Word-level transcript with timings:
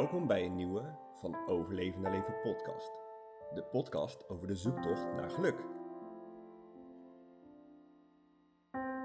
Welkom 0.00 0.26
bij 0.26 0.44
een 0.44 0.54
nieuwe 0.54 0.96
van 1.14 1.48
Overleven 1.48 2.00
naar 2.00 2.12
Leven 2.12 2.40
podcast. 2.42 2.92
De 3.54 3.62
podcast 3.70 4.28
over 4.28 4.46
de 4.46 4.54
zoektocht 4.54 5.12
naar 5.12 5.30
geluk. 5.30 5.64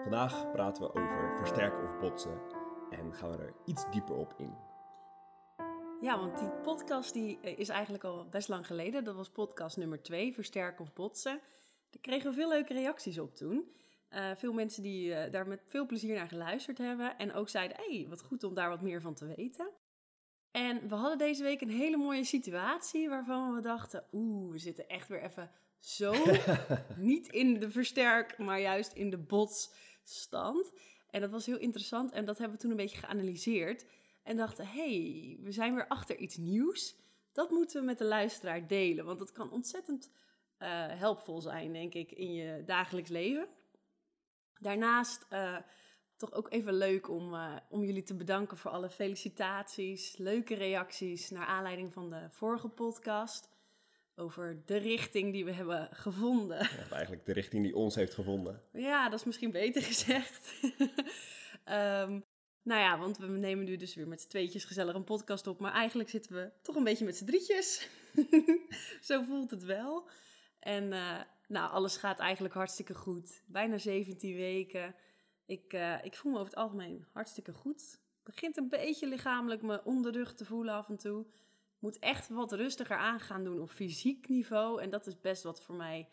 Vandaag 0.02 0.52
praten 0.52 0.84
we 0.84 0.90
over 0.90 1.36
versterken 1.36 1.84
of 1.84 2.00
botsen 2.00 2.42
en 2.90 3.14
gaan 3.14 3.32
we 3.32 3.38
er 3.38 3.54
iets 3.66 3.92
dieper 3.92 4.16
op 4.16 4.34
in. 4.38 4.54
Ja, 6.02 6.20
want 6.20 6.40
die 6.40 6.50
podcast 6.50 7.14
die 7.14 7.40
eh, 7.40 7.60
is 7.60 7.70
eigenlijk 7.70 8.04
al 8.04 8.30
best 8.30 8.48
lang 8.48 8.68
geleden. 8.68 9.04
Dat 9.04 9.16
was 9.16 9.30
podcast 9.30 9.78
nummer 9.78 10.02
2, 10.02 10.34
Versterken 10.34 10.82
of 10.82 10.94
Botsen. 10.94 11.40
Daar 11.90 12.02
kregen 12.02 12.30
we 12.30 12.36
veel 12.36 12.50
leuke 12.50 12.74
reacties 12.74 13.20
op 13.20 13.36
toen. 13.36 13.72
Uh, 14.10 14.32
veel 14.36 14.54
mensen 14.54 14.84
die 14.84 15.10
uh, 15.10 15.32
daar 15.32 15.48
met 15.48 15.64
veel 15.68 15.86
plezier 15.86 16.16
naar 16.16 16.28
geluisterd 16.28 16.78
hebben. 16.78 17.18
En 17.18 17.34
ook 17.34 17.50
zeiden, 17.50 17.78
hey, 17.78 18.06
wat 18.10 18.22
goed 18.22 18.44
om 18.44 18.54
daar 18.54 18.70
wat 18.70 18.82
meer 18.82 19.02
van 19.02 19.14
te 19.14 19.26
weten. 19.36 19.70
En 20.56 20.88
we 20.88 20.96
hadden 20.96 21.18
deze 21.18 21.44
week 21.44 21.62
een 21.62 21.70
hele 21.70 21.98
mooie 21.98 22.24
situatie 22.24 23.10
waarvan 23.10 23.56
we 23.56 23.62
dachten, 23.62 24.04
oeh, 24.12 24.52
we 24.52 24.58
zitten 24.58 24.88
echt 24.88 25.08
weer 25.08 25.24
even 25.24 25.52
zo 25.80 26.14
niet 26.98 27.28
in 27.28 27.60
de 27.60 27.72
versterk, 27.72 28.38
maar 28.38 28.60
juist 28.60 28.94
in 28.94 29.10
de 29.10 29.18
botsstand. 29.18 30.72
En 31.10 31.22
dat 31.22 31.30
was 31.30 31.46
heel 31.46 31.58
interessant 31.58 32.12
en 32.12 32.26
dat 32.26 32.38
hebben 32.38 32.56
we 32.56 32.62
toen 32.62 32.72
een 32.72 32.78
beetje 32.78 32.98
geanalyseerd. 32.98 33.86
En 34.24 34.38
dachten, 34.38 34.68
hey, 34.68 35.38
we 35.42 35.52
zijn 35.52 35.76
weer 35.76 35.88
achter 35.88 36.18
iets 36.18 36.38
nieuws. 36.38 36.96
Dat 37.32 37.50
moeten 37.50 37.80
we 37.80 37.86
met 37.86 37.98
de 37.98 38.06
luisteraar 38.06 38.68
delen, 38.68 39.06
want 39.06 39.20
dat 39.20 39.32
kan 39.32 39.52
ontzettend 39.52 40.12
uh, 40.60 40.68
helpvol 40.88 41.42
zijn, 41.42 41.74
denk 41.74 41.94
ik, 41.94 42.12
in 42.12 42.34
je 42.34 42.64
dagelijks 42.66 43.10
leven. 43.10 43.48
Daarnaast 44.60 45.26
uh, 45.32 45.58
toch 46.18 46.34
ook 46.34 46.52
even 46.52 46.74
leuk 46.74 47.10
om, 47.10 47.34
uh, 47.34 47.56
om 47.70 47.84
jullie 47.84 48.04
te 48.04 48.16
bedanken 48.16 48.58
voor 48.58 48.72
alle 48.72 48.90
felicitaties, 48.90 50.18
leuke 50.18 50.56
reacties 50.56 51.30
naar 51.30 51.46
aanleiding 51.46 51.94
van 51.94 52.10
de 52.10 52.28
vorige 52.30 52.68
podcast. 52.68 53.54
Over 54.16 54.62
de 54.66 54.78
richting 54.78 55.34
die 55.34 55.46
we 55.46 55.52
hebben 55.52 55.90
gevonden. 55.92 56.58
Ja, 56.58 56.90
eigenlijk 56.90 57.26
de 57.26 57.34
richting 57.34 57.64
die 57.64 57.76
ons 57.76 57.96
heeft 57.96 58.14
gevonden. 58.14 58.62
Ja, 58.72 59.10
dat 59.10 59.20
is 59.20 59.26
misschien 59.26 59.52
beter 59.52 59.82
gezegd. 59.92 60.62
um, 61.66 62.24
nou 62.62 62.82
ja, 62.82 63.00
want 63.00 63.18
we 63.18 63.28
nemen 63.28 63.66
nu 63.66 63.76
dus 63.76 63.96
weer 63.96 64.08
met 64.08 64.22
z'n 64.22 64.28
tweetjes 64.28 64.66
gezellig 64.66 64.96
een 64.96 65.04
podcast 65.04 65.48
op. 65.48 65.60
Maar 65.60 65.72
eigenlijk 65.72 66.10
zitten 66.10 66.36
we 66.36 66.52
toch 66.62 66.76
een 66.76 66.84
beetje 66.84 67.06
met 67.06 67.18
z'n 67.18 67.26
drietjes. 67.26 67.90
Zo 69.02 69.24
voelt 69.24 69.52
het 69.52 69.64
wel. 69.64 70.10
En 70.60 70.84
uh, 70.92 71.22
nou, 71.48 71.72
alles 71.72 71.98
gaat 71.98 72.20
eigenlijk 72.20 72.54
hartstikke 72.54 72.94
goed. 72.94 73.44
Bijna 73.46 73.78
17 73.78 74.36
weken. 74.36 74.96
Ik, 75.46 75.74
uh, 75.74 76.04
ik 76.04 76.16
voel 76.16 76.32
me 76.32 76.38
over 76.38 76.50
het 76.50 76.60
algemeen 76.60 77.06
hartstikke 77.12 77.54
goed. 77.54 78.00
Begint 78.24 78.58
een 78.58 78.70
beetje 78.70 79.08
lichamelijk 79.08 79.62
me 79.62 79.84
onder 79.84 80.12
de 80.12 80.18
rug 80.18 80.34
te 80.34 80.46
voelen 80.46 80.74
af 80.74 80.90
en 80.90 80.98
toe. 80.98 81.26
Moet 81.80 82.00
echt 82.00 82.30
wat 82.30 82.52
rustiger 82.52 82.98
aan 82.98 83.20
gaan 83.20 83.44
doen 83.44 83.60
op 83.60 83.70
fysiek 83.70 84.30
niveau. 84.30 84.82
En 84.82 84.90
dat 84.90 85.08
is 85.08 85.22
best 85.22 85.44
wat 85.44 85.62
voor 85.62 85.76
mij 85.76 86.10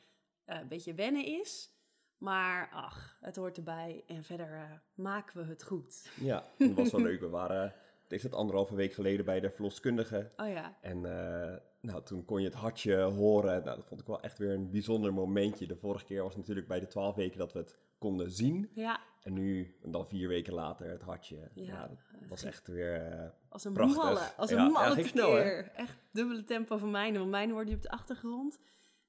uh, 0.47 0.61
een 0.61 0.69
beetje 0.69 0.95
wennen 0.95 1.25
is. 1.25 1.71
Maar 2.19 2.71
ach, 2.73 3.17
het 3.21 3.37
hoort 3.37 3.57
erbij. 3.57 4.05
En 4.07 4.25
verder 4.25 4.53
uh, 4.53 4.63
maken 4.95 5.43
we 5.43 5.49
het 5.49 5.65
goed. 5.65 6.11
Ja, 6.21 6.47
dat 6.59 6.73
was 6.73 6.91
wel 6.91 7.01
leuk. 7.01 7.21
We 7.21 7.29
waren, 7.29 7.75
is 8.09 8.23
het 8.23 8.35
anderhalve 8.35 8.75
week 8.75 8.93
geleden 8.93 9.25
bij 9.25 9.41
de 9.41 9.51
verloskundige. 9.51 10.33
Oh 10.37 10.49
ja. 10.49 10.79
En 10.81 10.97
uh, 10.97 11.57
nou, 11.81 12.03
toen 12.05 12.25
kon 12.25 12.41
je 12.41 12.47
het 12.47 12.55
hartje 12.55 12.97
horen. 12.97 13.65
Nou, 13.65 13.77
dat 13.77 13.87
vond 13.87 14.01
ik 14.01 14.07
wel 14.07 14.21
echt 14.21 14.39
weer 14.39 14.51
een 14.51 14.71
bijzonder 14.71 15.13
momentje. 15.13 15.67
De 15.67 15.77
vorige 15.77 16.05
keer 16.05 16.23
was 16.23 16.37
natuurlijk 16.37 16.69
bij 16.69 16.81
de 16.81 16.87
twaalf 16.87 17.15
weken 17.15 17.39
dat 17.39 17.53
we 17.53 17.59
het 17.59 17.79
konden 17.99 18.31
zien. 18.31 18.71
Ja. 18.75 19.01
En 19.23 19.33
nu, 19.33 19.77
dan 19.83 20.07
vier 20.07 20.29
weken 20.29 20.53
later, 20.53 20.91
het 20.91 21.03
hartje. 21.03 21.51
Ja, 21.55 21.65
ja 21.65 21.89
dat 21.89 22.29
was 22.29 22.43
echt 22.43 22.67
weer 22.67 23.13
uh, 23.13 23.29
Als 23.49 23.65
een 23.65 23.73
prachtig. 23.73 23.97
malle, 23.97 24.33
als 24.37 24.51
een 24.51 24.57
ja, 24.57 24.69
malle 24.69 24.97
ja, 24.97 25.07
snel, 25.09 25.35
hè? 25.35 25.61
Echt 25.61 25.99
dubbele 26.13 26.45
tempo 26.45 26.77
van 26.77 26.91
mijne. 26.91 27.19
Want 27.19 27.31
mijne 27.31 27.53
hoorde 27.53 27.71
je 27.71 27.77
op 27.77 27.83
de 27.83 27.91
achtergrond. 27.91 28.59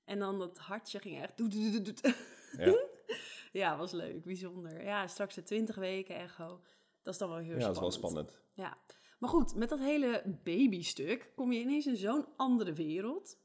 En 0.06 0.20
dan 0.20 0.40
dat 0.40 0.58
hartje 0.58 1.00
ging 1.00 1.22
echt... 1.22 1.38
Doet, 1.38 1.52
doet, 1.52 1.86
doet, 1.86 2.16
Ja. 2.58 2.76
ja, 3.62 3.78
was 3.78 3.92
leuk, 3.92 4.24
bijzonder. 4.24 4.84
Ja, 4.84 5.08
straks 5.08 5.36
de 5.36 5.44
20 5.44 5.76
weken 5.76 6.16
echo. 6.16 6.62
Dat 7.02 7.14
is 7.14 7.20
dan 7.20 7.30
wel 7.30 7.38
heel 7.38 7.58
Ja, 7.58 7.66
dat 7.66 7.76
spannend. 7.76 7.96
is 7.96 8.02
wel 8.02 8.10
spannend. 8.10 8.42
Ja, 8.54 8.78
maar 9.20 9.30
goed, 9.30 9.56
met 9.56 9.70
dat 9.70 9.80
hele 9.80 10.40
babystuk 10.44 11.32
kom 11.36 11.52
je 11.52 11.60
ineens 11.60 11.86
in 11.86 11.96
zo'n 11.96 12.28
andere 12.36 12.74
wereld. 12.74 13.40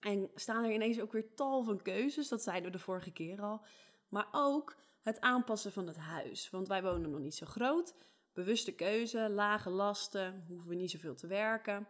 En 0.00 0.30
staan 0.34 0.64
er 0.64 0.72
ineens 0.72 1.00
ook 1.00 1.12
weer 1.12 1.34
tal 1.34 1.62
van 1.62 1.82
keuzes, 1.82 2.28
dat 2.28 2.42
zeiden 2.42 2.70
we 2.70 2.76
de 2.76 2.82
vorige 2.82 3.12
keer 3.12 3.40
al. 3.40 3.64
Maar 4.08 4.28
ook 4.32 4.76
het 5.06 5.20
aanpassen 5.20 5.72
van 5.72 5.86
het 5.86 5.96
huis. 5.96 6.50
Want 6.50 6.68
wij 6.68 6.82
wonen 6.82 7.10
nog 7.10 7.20
niet 7.20 7.34
zo 7.34 7.46
groot. 7.46 7.94
Bewuste 8.32 8.74
keuze, 8.74 9.30
lage 9.30 9.70
lasten, 9.70 10.44
hoeven 10.48 10.68
we 10.68 10.74
niet 10.74 10.90
zoveel 10.90 11.14
te 11.14 11.26
werken. 11.26 11.88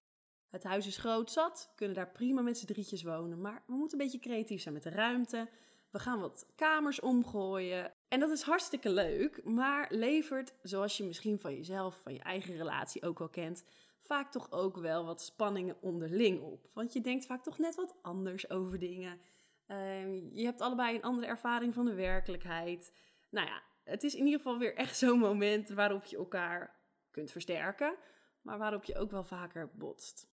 Het 0.50 0.64
huis 0.64 0.86
is 0.86 0.96
groot 0.96 1.30
zat, 1.30 1.72
kunnen 1.74 1.96
daar 1.96 2.10
prima 2.10 2.40
met 2.40 2.58
z'n 2.58 2.66
drietjes 2.66 3.02
wonen. 3.02 3.40
Maar 3.40 3.62
we 3.66 3.74
moeten 3.74 3.98
een 3.98 4.04
beetje 4.04 4.28
creatief 4.28 4.62
zijn 4.62 4.74
met 4.74 4.82
de 4.82 4.90
ruimte. 4.90 5.48
We 5.90 5.98
gaan 5.98 6.20
wat 6.20 6.46
kamers 6.54 7.00
omgooien. 7.00 7.92
En 8.08 8.20
dat 8.20 8.30
is 8.30 8.42
hartstikke 8.42 8.90
leuk, 8.90 9.44
maar 9.44 9.86
levert, 9.90 10.54
zoals 10.62 10.96
je 10.96 11.04
misschien 11.04 11.40
van 11.40 11.54
jezelf, 11.54 12.00
van 12.02 12.12
je 12.12 12.20
eigen 12.20 12.56
relatie 12.56 13.02
ook 13.02 13.18
wel 13.18 13.28
kent, 13.28 13.64
vaak 14.00 14.30
toch 14.30 14.50
ook 14.50 14.76
wel 14.76 15.04
wat 15.04 15.22
spanningen 15.22 15.76
onderling 15.80 16.40
op. 16.40 16.68
Want 16.72 16.92
je 16.92 17.00
denkt 17.00 17.26
vaak 17.26 17.42
toch 17.42 17.58
net 17.58 17.74
wat 17.74 17.94
anders 18.02 18.50
over 18.50 18.78
dingen. 18.78 19.20
Uh, 19.68 20.32
je 20.32 20.44
hebt 20.44 20.60
allebei 20.60 20.96
een 20.96 21.02
andere 21.02 21.26
ervaring 21.26 21.74
van 21.74 21.84
de 21.84 21.94
werkelijkheid. 21.94 22.92
Nou 23.30 23.46
ja, 23.46 23.62
het 23.84 24.02
is 24.02 24.14
in 24.14 24.24
ieder 24.24 24.40
geval 24.40 24.58
weer 24.58 24.74
echt 24.74 24.96
zo'n 25.06 25.18
moment 25.18 25.68
waarop 25.68 26.04
je 26.04 26.16
elkaar 26.16 26.76
kunt 27.10 27.30
versterken, 27.30 27.96
maar 28.42 28.58
waarop 28.58 28.84
je 28.84 28.98
ook 28.98 29.10
wel 29.10 29.24
vaker 29.24 29.70
botst. 29.74 30.28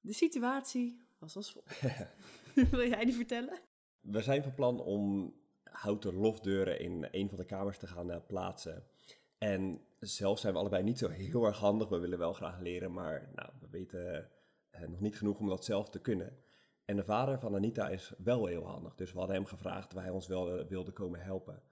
De 0.00 0.12
situatie 0.12 1.08
was 1.18 1.36
als 1.36 1.52
volgt. 1.52 1.82
Wil 2.70 2.88
jij 2.88 3.04
die 3.04 3.14
vertellen? 3.14 3.58
We 4.00 4.22
zijn 4.22 4.42
van 4.42 4.54
plan 4.54 4.80
om 4.80 5.34
houten 5.62 6.14
lofdeuren 6.14 6.80
in 6.80 7.08
een 7.10 7.28
van 7.28 7.38
de 7.38 7.44
kamers 7.44 7.78
te 7.78 7.86
gaan 7.86 8.10
uh, 8.10 8.16
plaatsen. 8.26 8.84
En 9.38 9.80
zelf 9.98 10.38
zijn 10.38 10.52
we 10.52 10.58
allebei 10.58 10.82
niet 10.82 10.98
zo 10.98 11.08
heel 11.08 11.44
erg 11.44 11.58
handig. 11.58 11.88
We 11.88 11.98
willen 11.98 12.18
wel 12.18 12.32
graag 12.32 12.60
leren, 12.60 12.92
maar 12.92 13.30
nou, 13.34 13.50
we 13.60 13.68
weten 13.70 14.30
uh, 14.74 14.80
nog 14.88 15.00
niet 15.00 15.16
genoeg 15.16 15.38
om 15.38 15.48
dat 15.48 15.64
zelf 15.64 15.90
te 15.90 16.00
kunnen. 16.00 16.38
En 16.90 16.96
de 16.96 17.04
vader 17.04 17.38
van 17.38 17.54
Anita 17.54 17.88
is 17.88 18.12
wel 18.18 18.46
heel 18.46 18.66
handig. 18.66 18.94
Dus 18.94 19.12
we 19.12 19.18
hadden 19.18 19.36
hem 19.36 19.46
gevraagd 19.46 19.94
of 19.94 20.00
hij 20.00 20.10
ons 20.10 20.26
wel 20.26 20.58
uh, 20.58 20.64
wilde 20.64 20.90
komen 20.90 21.20
helpen. 21.20 21.62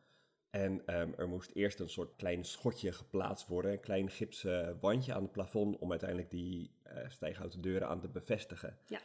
En 0.50 0.72
um, 0.72 1.14
er 1.16 1.28
moest 1.28 1.50
eerst 1.54 1.80
een 1.80 1.88
soort 1.88 2.16
klein 2.16 2.44
schotje 2.44 2.92
geplaatst 2.92 3.48
worden. 3.48 3.72
Een 3.72 3.80
klein 3.80 4.10
gipsen 4.10 4.78
wandje 4.80 5.14
aan 5.14 5.22
het 5.22 5.32
plafond 5.32 5.78
om 5.78 5.90
uiteindelijk 5.90 6.30
die 6.30 6.70
stijghouten 7.08 7.60
deuren 7.60 7.88
aan 7.88 8.00
te 8.00 8.08
bevestigen. 8.08 8.76
Ja. 8.86 8.98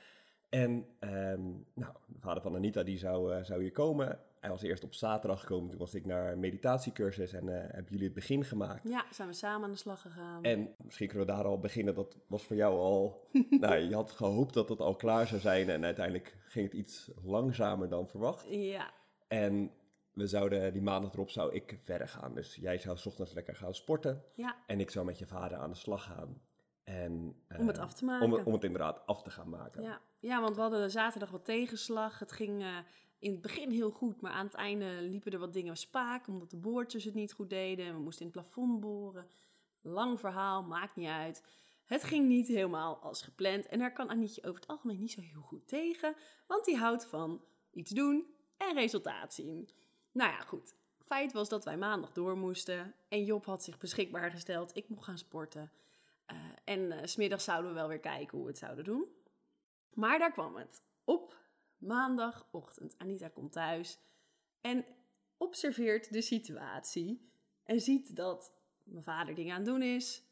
En 0.50 0.72
um, 1.00 1.66
nou, 1.74 1.94
de 2.06 2.20
vader 2.20 2.42
van 2.42 2.56
Anita 2.56 2.84
die 2.84 2.98
zou, 2.98 3.36
uh, 3.36 3.44
zou 3.44 3.62
hier 3.62 3.72
komen. 3.72 4.20
Hij 4.44 4.52
was 4.52 4.62
eerst 4.62 4.84
op 4.84 4.94
zaterdag 4.94 5.40
gekomen. 5.40 5.70
Toen 5.70 5.80
was 5.80 5.94
ik 5.94 6.06
naar 6.06 6.32
een 6.32 6.40
meditatiecursus 6.40 7.34
en 7.34 7.48
uh, 7.48 7.54
hebben 7.54 7.86
jullie 7.90 8.06
het 8.06 8.14
begin 8.14 8.44
gemaakt. 8.44 8.90
Ja, 8.90 9.06
zijn 9.12 9.28
we 9.28 9.34
samen 9.34 9.64
aan 9.64 9.72
de 9.72 9.78
slag 9.78 10.02
gegaan. 10.02 10.44
En 10.44 10.76
misschien 10.78 11.08
kunnen 11.08 11.28
we 11.28 11.34
daar 11.34 11.46
al 11.46 11.60
beginnen. 11.60 11.96
Dat 11.96 12.18
was 12.28 12.44
voor 12.44 12.56
jou 12.56 12.78
al... 12.78 13.28
nou, 13.50 13.76
je 13.76 13.96
had 13.96 14.12
gehoopt 14.12 14.54
dat 14.54 14.70
het 14.70 14.80
al 14.80 14.96
klaar 14.96 15.28
zou 15.28 15.42
zijn. 15.42 15.70
En 15.70 15.86
uiteindelijk 15.86 16.38
ging 16.46 16.66
het 16.66 16.74
iets 16.74 17.12
langzamer 17.24 17.90
dan 17.90 18.08
verwacht. 18.08 18.46
Ja. 18.50 18.92
En 19.28 19.72
we 20.14 20.28
zouden 20.28 20.74
die 20.74 20.82
maandag 20.82 21.14
erop 21.14 21.30
zou 21.30 21.54
ik 21.54 21.80
verder 21.82 22.08
gaan. 22.08 22.34
Dus 22.34 22.56
jij 22.56 22.78
zou 22.78 22.98
's 22.98 23.06
ochtends 23.06 23.34
lekker 23.34 23.56
gaan 23.56 23.74
sporten. 23.74 24.24
Ja. 24.36 24.56
En 24.68 24.80
ik 24.80 24.90
zou 24.90 25.06
met 25.06 25.20
je 25.20 25.26
vader 25.26 25.58
aan 25.58 25.72
de 25.72 25.78
slag 25.78 26.04
gaan. 26.04 26.42
En, 26.84 27.36
uh, 27.48 27.60
om 27.60 27.68
het 27.68 27.78
af 27.78 27.94
te 27.94 28.06
maken. 28.06 28.26
Om, 28.26 28.46
om, 28.46 28.54
het 28.54 28.64
inderdaad 28.64 29.06
af 29.06 29.24
te 29.24 29.30
gaan 29.30 29.50
maken. 29.50 29.82
Ja. 29.82 30.02
ja, 30.20 30.42
want 30.42 30.56
we 30.56 30.62
hadden 30.62 30.92
zaterdag 30.92 31.30
wat 31.30 31.46
tegenslag. 31.46 32.20
Het 32.20 32.32
ging 32.32 32.62
uh, 32.62 32.78
in 33.24 33.32
het 33.32 33.42
begin 33.42 33.70
heel 33.70 33.92
goed, 33.92 34.22
maar 34.22 34.32
aan 34.32 34.46
het 34.46 34.54
einde 34.54 35.02
liepen 35.02 35.32
er 35.32 35.40
wat 35.40 35.54
dingen 35.54 35.78
spaak, 35.78 36.28
omdat 36.28 36.50
de 36.50 36.58
boortjes 36.58 37.04
het 37.04 37.14
niet 37.14 37.34
goed 37.34 37.50
deden. 37.50 37.94
We 37.96 38.02
moesten 38.02 38.26
in 38.26 38.32
het 38.32 38.42
plafond 38.42 38.80
boren. 38.80 39.28
Lang 39.82 40.20
verhaal, 40.20 40.64
maakt 40.64 40.96
niet 40.96 41.08
uit. 41.08 41.44
Het 41.86 42.04
ging 42.04 42.28
niet 42.28 42.48
helemaal 42.48 42.98
als 42.98 43.22
gepland. 43.22 43.68
En 43.68 43.80
daar 43.80 43.94
kan 43.94 44.10
Anietje 44.10 44.44
over 44.44 44.60
het 44.60 44.70
algemeen 44.70 45.00
niet 45.00 45.12
zo 45.12 45.22
heel 45.22 45.42
goed 45.42 45.68
tegen, 45.68 46.16
want 46.48 46.66
die 46.66 46.78
houdt 46.78 47.06
van 47.06 47.42
iets 47.72 47.92
doen 47.92 48.26
en 48.58 48.74
resultaat 48.74 49.34
zien. 49.34 49.70
Nou 50.12 50.32
ja, 50.32 50.40
goed. 50.40 50.76
Feit 51.06 51.34
was 51.34 51.50
dat 51.50 51.66
wij 51.66 51.78
maandag 51.78 52.12
door 52.12 52.38
moesten 52.38 52.96
en 53.08 53.24
Job 53.24 53.46
had 53.46 53.64
zich 53.64 53.78
beschikbaar 53.78 54.32
gesteld. 54.32 54.76
Ik 54.76 54.90
mocht 54.90 55.04
gaan 55.04 55.18
sporten. 55.18 55.72
Uh, 56.32 56.38
en 56.64 56.80
uh, 56.80 57.00
smiddags 57.04 57.44
zouden 57.44 57.72
we 57.72 57.78
wel 57.78 57.88
weer 57.88 58.00
kijken 58.00 58.38
hoe 58.38 58.46
we 58.46 58.52
het 58.52 58.60
zouden 58.60 58.84
doen. 58.84 59.06
Maar 59.94 60.20
daar 60.20 60.32
kwam 60.32 60.56
het. 60.56 60.82
Op 61.04 61.42
maandagochtend. 61.86 62.96
Anita 62.98 63.28
komt 63.28 63.52
thuis 63.52 64.00
en 64.62 64.86
observeert 65.38 66.14
de 66.14 66.22
situatie. 66.22 67.32
En 67.64 67.82
ziet 67.82 68.16
dat 68.16 68.54
mijn 68.84 69.04
vader 69.04 69.36
dingen 69.36 69.52
aan 69.52 69.62
het 69.62 69.70
doen 69.70 69.82
is. 69.82 70.24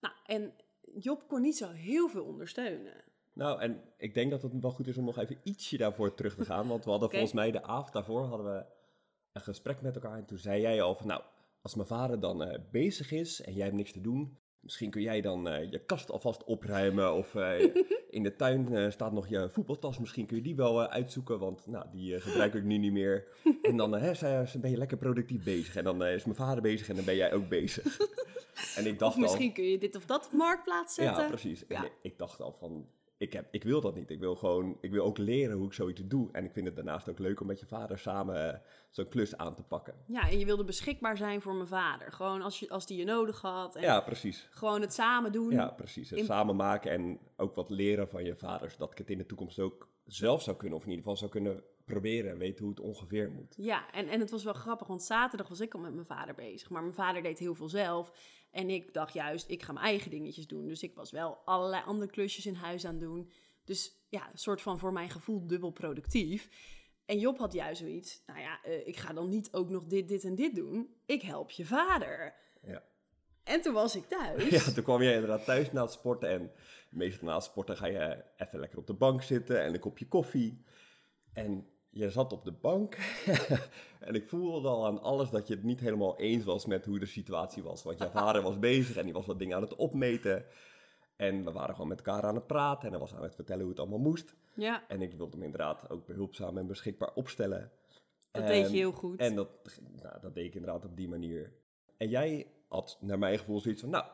Nou, 0.00 0.14
en 0.26 0.54
Job 0.98 1.28
kon 1.28 1.40
niet 1.40 1.56
zo 1.56 1.70
heel 1.70 2.08
veel 2.08 2.24
ondersteunen. 2.24 3.04
Nou, 3.32 3.60
en 3.60 3.82
ik 3.96 4.14
denk 4.14 4.30
dat 4.30 4.42
het 4.42 4.60
wel 4.60 4.70
goed 4.70 4.86
is 4.86 4.98
om 4.98 5.04
nog 5.04 5.18
even 5.18 5.40
ietsje 5.42 5.76
daarvoor 5.76 6.14
terug 6.14 6.34
te 6.34 6.44
gaan. 6.44 6.68
Want 6.68 6.84
we 6.84 6.90
hadden 6.90 7.08
okay. 7.08 7.20
volgens 7.20 7.40
mij 7.40 7.50
de 7.50 7.62
avond 7.62 7.92
daarvoor 7.92 8.24
hadden 8.24 8.54
we 8.54 8.64
een 9.32 9.42
gesprek 9.42 9.80
met 9.80 9.94
elkaar. 9.94 10.18
En 10.18 10.26
toen 10.26 10.38
zei 10.38 10.60
jij 10.60 10.82
al 10.82 10.94
van, 10.94 11.06
nou, 11.06 11.22
als 11.62 11.74
mijn 11.74 11.88
vader 11.88 12.20
dan 12.20 12.48
uh, 12.48 12.58
bezig 12.70 13.12
is 13.12 13.40
en 13.40 13.52
jij 13.52 13.64
hebt 13.64 13.76
niks 13.76 13.92
te 13.92 14.00
doen, 14.00 14.38
misschien 14.60 14.90
kun 14.90 15.02
jij 15.02 15.20
dan 15.20 15.48
eh, 15.48 15.70
je 15.70 15.84
kast 15.84 16.10
alvast 16.10 16.44
opruimen. 16.44 17.14
Of 17.14 17.34
eh, 17.34 17.74
in 18.12 18.22
de 18.22 18.36
tuin 18.36 18.74
eh, 18.74 18.90
staat 18.90 19.12
nog 19.12 19.28
je 19.28 19.48
voetbaltas. 19.50 19.98
Misschien 19.98 20.26
kun 20.26 20.36
je 20.36 20.42
die 20.42 20.56
wel 20.56 20.82
eh, 20.82 20.92
uitzoeken, 20.92 21.38
want 21.38 21.66
nou, 21.66 21.86
die 21.92 22.14
eh, 22.14 22.20
gebruik 22.20 22.54
ik 22.54 22.64
nu 22.64 22.78
niet 22.78 22.92
meer. 22.92 23.26
En 23.62 23.76
dan 23.76 23.92
hè, 23.92 24.12
ben 24.60 24.70
je 24.70 24.76
lekker 24.76 24.96
productief 24.96 25.44
bezig. 25.44 25.76
En 25.76 25.84
dan 25.84 26.04
is 26.04 26.24
mijn 26.24 26.36
vader 26.36 26.62
bezig 26.62 26.88
en 26.88 26.96
dan 26.96 27.04
ben 27.04 27.16
jij 27.16 27.32
ook 27.32 27.48
bezig. 27.48 27.98
en 28.76 28.86
ik 28.86 28.98
dacht 28.98 29.14
Of 29.14 29.20
misschien 29.20 29.48
al... 29.48 29.54
kun 29.54 29.64
je 29.64 29.78
dit 29.78 29.96
of 29.96 30.06
dat 30.06 30.26
op 30.26 30.32
marktplaats 30.32 30.94
zetten. 30.94 31.22
Ja, 31.22 31.28
precies. 31.28 31.66
En 31.66 31.82
Ja. 31.82 31.88
ik 32.02 32.18
dacht 32.18 32.40
al 32.40 32.52
van... 32.52 32.86
Ik, 33.22 33.32
heb, 33.32 33.48
ik 33.50 33.64
wil 33.64 33.80
dat 33.80 33.94
niet. 33.94 34.10
Ik 34.10 34.18
wil 34.18 34.34
gewoon... 34.36 34.78
Ik 34.80 34.90
wil 34.90 35.04
ook 35.04 35.18
leren 35.18 35.56
hoe 35.56 35.66
ik 35.66 35.72
zoiets 35.72 36.02
doe. 36.04 36.28
En 36.32 36.44
ik 36.44 36.52
vind 36.52 36.66
het 36.66 36.76
daarnaast 36.76 37.08
ook 37.08 37.18
leuk 37.18 37.40
om 37.40 37.46
met 37.46 37.60
je 37.60 37.66
vader 37.66 37.98
samen 37.98 38.52
eh, 38.52 38.58
zo'n 38.90 39.08
klus 39.08 39.36
aan 39.36 39.54
te 39.54 39.62
pakken. 39.62 39.94
Ja, 40.06 40.28
en 40.30 40.38
je 40.38 40.44
wilde 40.44 40.64
beschikbaar 40.64 41.16
zijn 41.16 41.40
voor 41.40 41.54
mijn 41.54 41.68
vader. 41.68 42.12
Gewoon 42.12 42.42
als, 42.42 42.58
je, 42.58 42.68
als 42.68 42.86
die 42.86 42.98
je 42.98 43.04
nodig 43.04 43.40
had. 43.40 43.76
En 43.76 43.82
Ja, 43.82 44.00
precies. 44.00 44.48
Gewoon 44.50 44.80
het 44.80 44.92
samen 44.92 45.32
doen. 45.32 45.50
Ja, 45.50 45.68
precies. 45.70 46.10
Het 46.10 46.18
In- 46.18 46.24
samen 46.24 46.56
maken 46.56 46.90
en 46.90 47.18
ook 47.36 47.54
wat 47.54 47.70
leren 47.70 48.08
van 48.08 48.24
je 48.24 48.36
vader, 48.36 48.70
zodat 48.70 48.92
ik 48.92 48.98
het 48.98 49.10
in 49.10 49.18
de 49.18 49.26
toekomst 49.26 49.58
ook 49.58 49.88
zelf 50.04 50.42
zou 50.42 50.56
kunnen, 50.56 50.76
of 50.78 50.84
in 50.84 50.90
ieder 50.90 51.04
geval 51.04 51.18
zou 51.18 51.30
kunnen 51.30 51.62
proberen 51.84 52.30
en 52.30 52.38
weten 52.38 52.64
hoe 52.64 52.74
het 52.74 52.84
ongeveer 52.84 53.30
moet. 53.30 53.54
Ja, 53.56 53.90
en, 53.90 54.08
en 54.08 54.20
het 54.20 54.30
was 54.30 54.44
wel 54.44 54.52
grappig, 54.52 54.86
want 54.86 55.02
zaterdag 55.02 55.48
was 55.48 55.60
ik 55.60 55.74
al 55.74 55.80
met 55.80 55.94
mijn 55.94 56.06
vader 56.06 56.34
bezig. 56.34 56.70
Maar 56.70 56.82
mijn 56.82 56.94
vader 56.94 57.22
deed 57.22 57.38
heel 57.38 57.54
veel 57.54 57.68
zelf. 57.68 58.12
En 58.52 58.70
ik 58.70 58.94
dacht 58.94 59.14
juist, 59.14 59.48
ik 59.48 59.62
ga 59.62 59.72
mijn 59.72 59.86
eigen 59.86 60.10
dingetjes 60.10 60.46
doen. 60.46 60.66
Dus 60.66 60.82
ik 60.82 60.94
was 60.94 61.10
wel 61.10 61.38
allerlei 61.44 61.82
andere 61.84 62.10
klusjes 62.10 62.46
in 62.46 62.54
huis 62.54 62.84
aan 62.84 62.94
het 62.94 63.00
doen. 63.00 63.30
Dus 63.64 64.06
ja, 64.08 64.30
een 64.30 64.38
soort 64.38 64.62
van 64.62 64.78
voor 64.78 64.92
mijn 64.92 65.10
gevoel 65.10 65.46
dubbel 65.46 65.70
productief. 65.70 66.48
En 67.04 67.18
Job 67.18 67.38
had 67.38 67.52
juist 67.52 67.80
zoiets, 67.80 68.22
nou 68.26 68.40
ja, 68.40 68.64
eh, 68.64 68.86
ik 68.86 68.96
ga 68.96 69.12
dan 69.12 69.28
niet 69.28 69.52
ook 69.52 69.68
nog 69.68 69.84
dit, 69.84 70.08
dit 70.08 70.24
en 70.24 70.34
dit 70.34 70.54
doen. 70.54 70.94
Ik 71.06 71.22
help 71.22 71.50
je 71.50 71.64
vader. 71.64 72.34
Ja. 72.62 72.82
En 73.44 73.60
toen 73.60 73.74
was 73.74 73.96
ik 73.96 74.04
thuis. 74.08 74.48
Ja, 74.64 74.72
toen 74.72 74.84
kwam 74.84 75.02
je 75.02 75.12
inderdaad 75.12 75.44
thuis 75.44 75.72
na 75.72 75.82
het 75.82 75.92
sporten 75.92 76.28
en 76.28 76.52
meestal 76.90 77.28
na 77.28 77.34
het 77.34 77.44
sporten 77.44 77.76
ga 77.76 77.86
je 77.86 78.24
even 78.36 78.58
lekker 78.58 78.78
op 78.78 78.86
de 78.86 78.94
bank 78.94 79.22
zitten 79.22 79.62
en 79.62 79.74
een 79.74 79.80
kopje 79.80 80.08
koffie. 80.08 80.64
En 81.32 81.66
je 81.94 82.10
zat 82.10 82.32
op 82.32 82.44
de 82.44 82.52
bank 82.52 82.96
en 84.00 84.14
ik 84.14 84.28
voelde 84.28 84.68
al 84.68 84.86
aan 84.86 85.02
alles 85.02 85.30
dat 85.30 85.48
je 85.48 85.54
het 85.54 85.62
niet 85.62 85.80
helemaal 85.80 86.18
eens 86.18 86.44
was 86.44 86.66
met 86.66 86.84
hoe 86.84 86.98
de 86.98 87.06
situatie 87.06 87.62
was. 87.62 87.82
Want 87.82 87.98
je 87.98 88.10
vader 88.10 88.42
was 88.42 88.58
bezig 88.58 88.96
en 88.96 89.04
die 89.04 89.12
was 89.12 89.26
wat 89.26 89.38
dingen 89.38 89.56
aan 89.56 89.62
het 89.62 89.76
opmeten. 89.76 90.44
En 91.16 91.44
we 91.44 91.52
waren 91.52 91.74
gewoon 91.74 91.88
met 91.88 91.98
elkaar 91.98 92.22
aan 92.22 92.34
het 92.34 92.46
praten 92.46 92.84
en 92.84 92.90
hij 92.90 93.00
was 93.00 93.14
aan 93.14 93.22
het 93.22 93.34
vertellen 93.34 93.60
hoe 93.60 93.70
het 93.70 93.80
allemaal 93.80 93.98
moest. 93.98 94.34
Ja, 94.54 94.88
En 94.88 95.02
ik 95.02 95.12
wilde 95.12 95.32
hem 95.32 95.42
inderdaad 95.42 95.90
ook 95.90 96.06
behulpzaam 96.06 96.58
en 96.58 96.66
beschikbaar 96.66 97.12
opstellen. 97.14 97.70
dat 98.30 98.46
deed 98.46 98.70
je 98.70 98.76
heel 98.76 98.92
goed. 98.92 99.18
En 99.18 99.34
dat, 99.34 99.48
nou, 100.02 100.20
dat 100.20 100.34
deed 100.34 100.46
ik 100.46 100.54
inderdaad 100.54 100.84
op 100.84 100.96
die 100.96 101.08
manier. 101.08 101.52
En 101.96 102.08
jij 102.08 102.46
had 102.68 102.98
naar 103.00 103.18
mijn 103.18 103.38
gevoel 103.38 103.60
zoiets 103.60 103.80
van, 103.80 103.90
nou, 103.90 104.04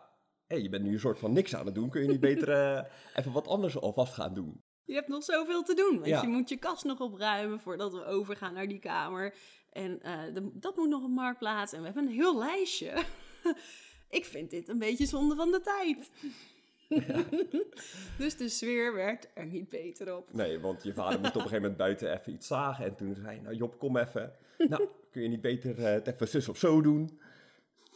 je 0.47 0.69
bent 0.69 0.85
nu 0.85 0.93
een 0.93 1.01
soort 1.01 1.19
van 1.19 1.33
niks 1.33 1.55
aan 1.55 1.67
het 1.67 1.75
doen. 1.75 1.89
Kun 1.89 2.03
je 2.03 2.09
niet 2.09 2.21
beter 2.31 2.49
eh, 2.49 2.85
even 3.15 3.33
wat 3.33 3.49
anders 3.49 3.79
alvast 3.79 4.13
gaan 4.13 4.35
doen? 4.35 4.63
Je 4.89 4.95
hebt 4.95 5.09
nog 5.09 5.25
zoveel 5.25 5.63
te 5.63 5.75
doen, 5.75 5.95
want 5.95 6.07
Ja. 6.07 6.21
je 6.23 6.27
moet 6.29 6.49
je 6.49 6.57
kast 6.57 6.85
nog 6.85 7.01
opruimen 7.01 7.61
voordat 7.61 7.93
we 7.93 8.05
overgaan 8.05 8.55
naar 8.55 8.69
die 8.69 8.79
kamer. 8.79 9.35
En 9.73 10.03
eh, 10.03 10.19
de- 10.35 10.51
dat 10.53 10.77
moet 10.77 10.89
nog 10.89 11.03
op 11.03 11.11
marktplaats. 11.11 11.73
En 11.73 11.79
we 11.79 11.85
hebben 11.85 12.07
een 12.07 12.13
heel 12.13 12.39
lijstje. 12.39 12.93
Ik 14.11 14.25
vind 14.25 14.51
dit 14.51 14.69
een 14.69 14.79
beetje 14.79 15.07
zonde 15.07 15.35
van 15.35 15.51
de 15.51 15.61
tijd. 15.61 16.11
dus 18.19 18.37
de 18.37 18.49
sfeer 18.49 18.95
werd 18.95 19.29
er 19.35 19.47
niet 19.47 19.69
beter 19.69 20.17
op. 20.17 20.33
Nee, 20.33 20.59
want 20.61 20.83
je 20.83 20.95
vader 20.95 21.19
moest 21.21 21.31
op 21.31 21.43
een 21.43 21.49
gegeven 21.49 21.61
moment 21.61 21.77
buiten 21.77 22.13
even 22.21 22.33
iets 22.33 22.47
zagen. 22.47 22.85
En 22.85 22.95
toen 22.97 23.15
zei 23.15 23.27
hij, 23.27 23.39
nou 23.39 23.55
Job, 23.55 23.79
kom 23.79 23.97
even. 23.97 24.33
Nou, 24.59 24.89
kun 25.11 25.23
je 25.23 25.29
niet 25.29 25.41
beter 25.41 25.79
eh, 25.79 25.85
het 25.93 26.07
even 26.07 26.29
zus 26.29 26.49
of 26.49 26.59
zo 26.59 26.81
doen? 26.81 27.21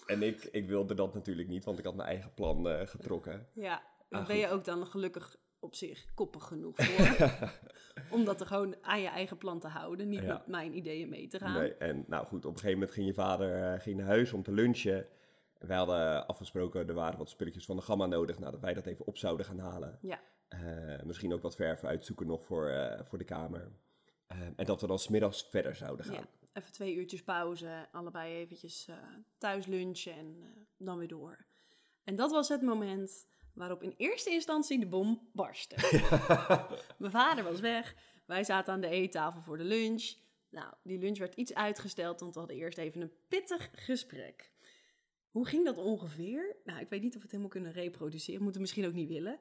En 0.06 0.22
ik, 0.22 0.44
ik 0.52 0.66
wilde 0.68 0.94
dat 0.94 1.14
natuurlijk 1.14 1.48
niet, 1.48 1.64
want 1.64 1.78
ik 1.78 1.84
had 1.84 1.94
mijn 1.94 2.08
eigen 2.08 2.34
plan 2.34 2.68
eh, 2.68 2.86
getrokken. 2.86 3.46
Ja, 3.52 3.82
Ah, 4.10 4.26
ben 4.26 4.36
je 4.36 4.48
ook 4.48 4.64
dan 4.64 4.86
gelukkig 4.86 5.36
op 5.62 5.74
zich 5.74 6.06
koppig 6.14 6.44
genoeg 6.44 6.76
voor. 6.76 7.28
om 8.16 8.24
dat 8.24 8.40
er 8.40 8.46
gewoon 8.46 8.76
aan 8.80 9.00
je 9.00 9.08
eigen 9.08 9.38
plan 9.38 9.60
te 9.60 9.68
houden. 9.68 10.08
Niet 10.08 10.22
Ja. 10.22 10.32
met 10.32 10.46
mijn 10.46 10.76
ideeën 10.76 11.08
mee 11.08 11.28
te 11.28 11.38
gaan. 11.38 11.60
Nee, 11.60 11.74
en 11.74 12.04
nou 12.06 12.26
goed, 12.26 12.44
op 12.44 12.52
een 12.52 12.58
gegeven 12.58 12.78
moment 12.78 12.90
ging 12.90 13.06
je 13.06 13.14
vader 13.14 13.72
eh, 13.72 13.80
ging 13.80 13.96
naar 13.96 14.06
huis 14.06 14.32
om 14.32 14.42
te 14.42 14.52
lunchen. 14.52 15.06
Wij 15.58 15.76
hadden 15.76 16.26
afgesproken, 16.26 16.88
er 16.88 16.94
waren 16.94 17.18
wat 17.18 17.28
spulletjes 17.30 17.64
van 17.64 17.76
de 17.76 17.82
gamma 17.82 18.06
nodig, 18.06 18.38
nou, 18.38 18.52
dat 18.52 18.60
wij 18.60 18.74
dat 18.74 18.86
even 18.86 19.06
op 19.06 19.18
zouden 19.18 19.46
gaan 19.46 19.58
halen. 19.58 19.98
Ja. 20.00 20.20
Eh, 20.48 21.02
misschien 21.04 21.32
ook 21.32 21.42
wat 21.42 21.56
verf 21.56 21.84
uitzoeken 21.84 22.26
nog 22.26 22.44
voor, 22.44 22.68
eh, 22.68 23.04
voor 23.04 23.18
de 23.18 23.24
kamer. 23.24 23.72
En 24.56 24.66
dat 24.66 24.80
we 24.80 24.86
dan 24.86 24.98
smiddags 24.98 25.46
verder 25.50 25.74
zouden 25.76 26.04
gaan. 26.06 26.14
Ja, 26.14 26.26
even 26.52 26.72
twee 26.72 26.94
uurtjes 26.94 27.22
pauze, 27.22 27.88
allebei 27.92 28.34
eventjes 28.34 28.88
thuis 29.38 29.66
lunchen 29.66 30.12
en 30.12 30.42
dan 30.78 30.98
weer 30.98 31.08
door. 31.08 31.44
En 32.04 32.16
dat 32.16 32.30
was 32.30 32.48
het 32.48 32.62
moment 32.62 33.26
waarop 33.54 33.82
in 33.82 33.94
eerste 33.96 34.30
instantie 34.30 34.78
de 34.78 34.86
bom 34.86 35.28
barstte. 35.32 35.76
Mijn 36.98 37.12
vader 37.12 37.44
was 37.44 37.60
weg, 37.60 37.94
wij 38.26 38.44
zaten 38.44 38.72
aan 38.72 38.80
de 38.80 38.88
eettafel 38.88 39.42
voor 39.42 39.58
de 39.58 39.64
lunch. 39.64 40.14
Nou, 40.50 40.74
die 40.82 40.98
lunch 40.98 41.18
werd 41.18 41.34
iets 41.34 41.54
uitgesteld, 41.54 42.20
want 42.20 42.34
we 42.34 42.38
hadden 42.38 42.58
eerst 42.58 42.78
even 42.78 43.00
een 43.00 43.12
pittig 43.28 43.70
gesprek. 43.72 44.52
Hoe 45.30 45.46
ging 45.46 45.64
dat 45.64 45.78
ongeveer? 45.78 46.56
Nou, 46.64 46.80
ik 46.80 46.88
weet 46.88 47.02
niet 47.02 47.10
of 47.10 47.16
we 47.16 47.22
het 47.22 47.30
helemaal 47.30 47.52
kunnen 47.52 47.72
reproduceren, 47.72 48.42
moeten 48.42 48.60
misschien 48.60 48.86
ook 48.86 48.92
niet 48.92 49.08
willen. 49.08 49.38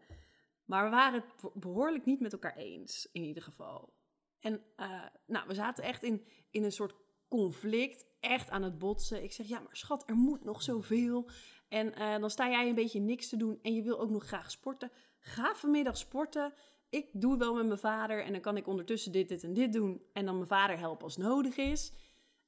Maar 0.65 0.83
we 0.83 0.89
waren 0.89 1.21
het 1.21 1.41
be- 1.41 1.59
behoorlijk 1.59 2.05
niet 2.05 2.19
met 2.19 2.33
elkaar 2.33 2.55
eens, 2.55 3.09
in 3.11 3.23
ieder 3.23 3.43
geval. 3.43 3.93
En 4.39 4.63
eh, 4.75 5.05
nou, 5.25 5.47
we 5.47 5.53
zaten 5.53 5.83
echt 5.83 6.03
in, 6.03 6.25
in 6.49 6.63
een 6.63 6.71
soort 6.71 6.95
conflict, 7.27 8.05
echt 8.19 8.49
aan 8.49 8.63
het 8.63 8.77
botsen. 8.77 9.23
Ik 9.23 9.31
zeg, 9.31 9.47
ja, 9.47 9.59
maar 9.59 9.75
schat, 9.75 10.09
er 10.09 10.15
moet 10.15 10.43
nog 10.43 10.61
zoveel. 10.61 11.29
En 11.71 11.95
eh, 11.95 12.19
dan 12.19 12.29
sta 12.29 12.49
jij 12.49 12.69
een 12.69 12.75
beetje 12.75 12.99
niks 12.99 13.29
te 13.29 13.37
doen 13.37 13.59
en 13.61 13.73
je 13.73 13.81
wil 13.81 13.99
ook 13.99 14.09
nog 14.09 14.25
graag 14.25 14.51
sporten. 14.51 14.91
Ga 15.19 15.53
vanmiddag 15.55 15.97
sporten. 15.97 16.53
Ik 16.89 17.07
doe 17.13 17.37
wel 17.37 17.53
met 17.53 17.65
mijn 17.65 17.79
vader 17.79 18.23
en 18.23 18.31
dan 18.31 18.41
kan 18.41 18.57
ik 18.57 18.67
ondertussen 18.67 19.11
dit, 19.11 19.29
dit 19.29 19.43
en 19.43 19.53
dit 19.53 19.73
doen. 19.73 20.01
En 20.13 20.25
dan 20.25 20.35
mijn 20.35 20.47
vader 20.47 20.77
helpen 20.77 21.03
als 21.03 21.17
nodig 21.17 21.57
is. 21.57 21.93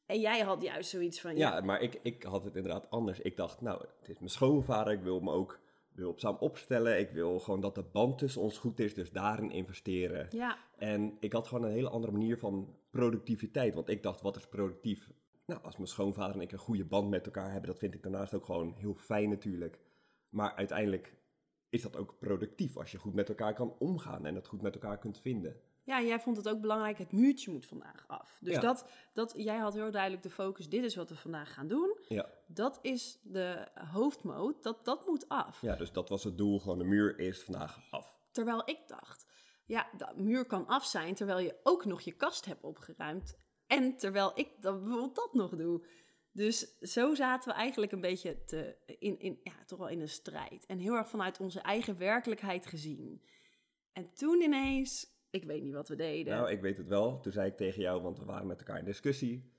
En 0.05 0.19
jij 0.19 0.39
had 0.39 0.61
juist 0.61 0.89
zoiets 0.89 1.21
van, 1.21 1.35
ja, 1.35 1.55
Ja, 1.55 1.61
maar 1.61 1.81
ik, 1.81 1.99
ik 2.01 2.23
had 2.23 2.43
het 2.43 2.55
inderdaad 2.55 2.89
anders. 2.89 3.19
Ik 3.19 3.37
dacht, 3.37 3.61
nou, 3.61 3.85
het 3.99 4.09
is 4.09 4.17
mijn 4.17 4.29
schoonvader, 4.29 4.93
ik 4.93 5.01
wil 5.01 5.19
me 5.19 5.31
ook 5.31 5.59
behulpzaam 5.89 6.37
opstellen. 6.39 6.99
Ik 6.99 7.09
wil 7.09 7.39
gewoon 7.39 7.61
dat 7.61 7.75
de 7.75 7.83
band 7.83 8.17
tussen 8.17 8.41
ons 8.41 8.57
goed 8.57 8.79
is, 8.79 8.93
dus 8.93 9.11
daarin 9.11 9.51
investeren. 9.51 10.27
ja, 10.29 10.57
En 10.77 11.17
ik 11.19 11.33
had 11.33 11.47
gewoon 11.47 11.63
een 11.63 11.73
hele 11.73 11.89
andere 11.89 12.11
manier 12.11 12.37
van 12.37 12.75
productiviteit. 12.89 13.73
Want 13.73 13.89
ik 13.89 14.03
dacht, 14.03 14.21
wat 14.21 14.35
is 14.35 14.47
productief? 14.47 15.09
Nou, 15.45 15.61
als 15.63 15.75
mijn 15.75 15.87
schoonvader 15.87 16.35
en 16.35 16.41
ik 16.41 16.51
een 16.51 16.57
goede 16.57 16.85
band 16.85 17.09
met 17.09 17.25
elkaar 17.25 17.51
hebben, 17.51 17.69
dat 17.69 17.79
vind 17.79 17.93
ik 17.93 18.03
daarnaast 18.03 18.33
ook 18.33 18.45
gewoon 18.45 18.73
heel 18.77 18.93
fijn 18.93 19.29
natuurlijk. 19.29 19.79
Maar 20.29 20.55
uiteindelijk 20.55 21.17
is 21.69 21.81
dat 21.81 21.95
ook 21.97 22.19
productief 22.19 22.77
als 22.77 22.91
je 22.91 22.97
goed 22.97 23.13
met 23.13 23.29
elkaar 23.29 23.53
kan 23.53 23.75
omgaan 23.79 24.25
en 24.25 24.35
het 24.35 24.47
goed 24.47 24.61
met 24.61 24.73
elkaar 24.73 24.97
kunt 24.97 25.19
vinden. 25.19 25.61
Ja, 25.85 26.01
jij 26.01 26.19
vond 26.19 26.37
het 26.37 26.49
ook 26.49 26.61
belangrijk, 26.61 26.97
het 26.97 27.11
muurtje 27.11 27.51
moet 27.51 27.65
vandaag 27.65 28.03
af. 28.07 28.37
Dus 28.41 28.53
Ja. 28.53 28.59
dat, 28.61 28.89
dat, 29.13 29.33
jij 29.37 29.57
had 29.57 29.73
heel 29.73 29.91
duidelijk 29.91 30.23
de 30.23 30.29
focus, 30.29 30.69
dit 30.69 30.83
is 30.83 30.95
wat 30.95 31.09
we 31.09 31.15
vandaag 31.15 31.53
gaan 31.53 31.67
doen. 31.67 31.97
Ja. 32.07 32.29
Dat 32.47 32.79
is 32.81 33.19
de 33.23 33.67
hoofdmoot, 33.91 34.63
dat, 34.63 34.85
dat 34.85 35.05
moet 35.07 35.29
af. 35.29 35.61
ja, 35.61 35.75
dus 35.75 35.91
dat 35.91 36.09
was 36.09 36.23
het 36.23 36.37
doel, 36.37 36.59
gewoon 36.59 36.77
de 36.77 36.83
muur 36.83 37.19
is 37.19 37.43
vandaag 37.43 37.79
af. 37.91 38.17
Terwijl 38.31 38.61
ik 38.69 38.79
dacht, 38.87 39.25
ja, 39.65 39.89
de 39.97 40.13
muur 40.15 40.45
kan 40.45 40.67
af 40.67 40.85
zijn 40.85 41.15
terwijl 41.15 41.39
je 41.39 41.59
ook 41.63 41.85
nog 41.85 42.01
je 42.01 42.11
kast 42.15 42.45
hebt 42.45 42.63
opgeruimd. 42.63 43.37
En 43.77 43.97
terwijl 43.97 44.31
ik 44.35 44.49
dan 44.59 44.79
bijvoorbeeld 44.79 45.15
dat 45.15 45.33
nog 45.33 45.55
doe. 45.55 45.85
Dus 46.31 46.79
zo 46.79 47.15
zaten 47.15 47.51
we 47.51 47.55
eigenlijk 47.57 47.91
een 47.91 48.01
beetje 48.01 48.43
te, 48.45 48.75
in, 48.99 49.19
in, 49.19 49.39
ja, 49.43 49.53
toch 49.65 49.79
wel 49.79 49.89
in 49.89 50.01
een 50.01 50.09
strijd. 50.09 50.65
En 50.65 50.79
heel 50.79 50.95
erg 50.95 51.09
vanuit 51.09 51.39
onze 51.39 51.59
eigen 51.59 51.97
werkelijkheid 51.97 52.65
gezien. 52.65 53.21
En 53.91 54.13
toen 54.13 54.41
ineens, 54.41 55.07
ik 55.29 55.43
weet 55.43 55.63
niet 55.63 55.73
wat 55.73 55.87
we 55.87 55.95
deden. 55.95 56.33
Nou, 56.33 56.51
ik 56.51 56.61
weet 56.61 56.77
het 56.77 56.87
wel. 56.87 57.19
Toen 57.19 57.31
zei 57.31 57.49
ik 57.49 57.57
tegen 57.57 57.81
jou, 57.81 58.01
want 58.01 58.19
we 58.19 58.25
waren 58.25 58.47
met 58.47 58.59
elkaar 58.59 58.79
in 58.79 58.85
discussie. 58.85 59.51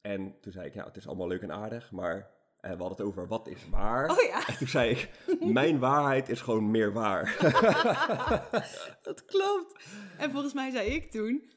En 0.00 0.40
toen 0.40 0.52
zei 0.52 0.66
ik, 0.66 0.74
nou, 0.74 0.86
het 0.86 0.96
is 0.96 1.06
allemaal 1.06 1.28
leuk 1.28 1.42
en 1.42 1.52
aardig, 1.52 1.90
maar 1.90 2.30
eh, 2.60 2.70
we 2.70 2.76
hadden 2.78 2.96
het 2.98 3.06
over 3.06 3.26
wat 3.26 3.48
is 3.48 3.68
waar. 3.68 4.10
Oh 4.10 4.22
ja, 4.22 4.46
En 4.46 4.56
toen 4.56 4.68
zei 4.68 4.90
ik, 4.90 5.10
mijn 5.60 5.78
waarheid 5.78 6.28
is 6.28 6.40
gewoon 6.40 6.70
meer 6.70 6.92
waar. 6.92 7.36
dat 9.02 9.24
klopt. 9.24 9.84
En 10.18 10.30
volgens 10.30 10.54
mij 10.54 10.70
zei 10.70 10.88
ik 10.88 11.10
toen, 11.10 11.50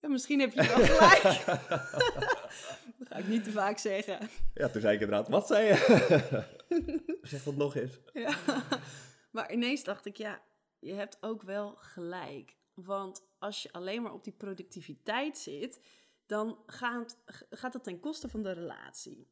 ja, 0.00 0.08
misschien 0.08 0.40
heb 0.40 0.52
je 0.52 0.66
wel 0.66 0.84
gelijk. 0.84 1.22
dat 2.98 3.08
ga 3.08 3.16
ik 3.16 3.28
niet 3.28 3.44
te 3.44 3.50
vaak 3.50 3.78
zeggen. 3.78 4.28
ja, 4.54 4.68
toen 4.68 4.80
zei 4.80 4.94
ik 4.94 5.00
inderdaad, 5.00 5.28
wat 5.28 5.46
zei 5.46 5.66
je? 5.66 6.44
zeg 7.22 7.42
dat 7.42 7.56
nog 7.56 7.76
eens. 7.76 7.98
Ja. 8.12 8.36
Maar 9.30 9.52
ineens 9.52 9.84
dacht 9.84 10.06
ik, 10.06 10.16
ja, 10.16 10.42
je 10.78 10.92
hebt 10.92 11.18
ook 11.20 11.42
wel 11.42 11.74
gelijk. 11.76 12.56
Want 12.74 13.22
als 13.38 13.62
je 13.62 13.72
alleen 13.72 14.02
maar 14.02 14.12
op 14.12 14.24
die 14.24 14.32
productiviteit 14.32 15.38
zit, 15.38 15.80
dan 16.26 16.58
gaat, 16.66 17.18
gaat 17.50 17.72
dat 17.72 17.84
ten 17.84 18.00
koste 18.00 18.28
van 18.28 18.42
de 18.42 18.52
relatie. 18.52 19.28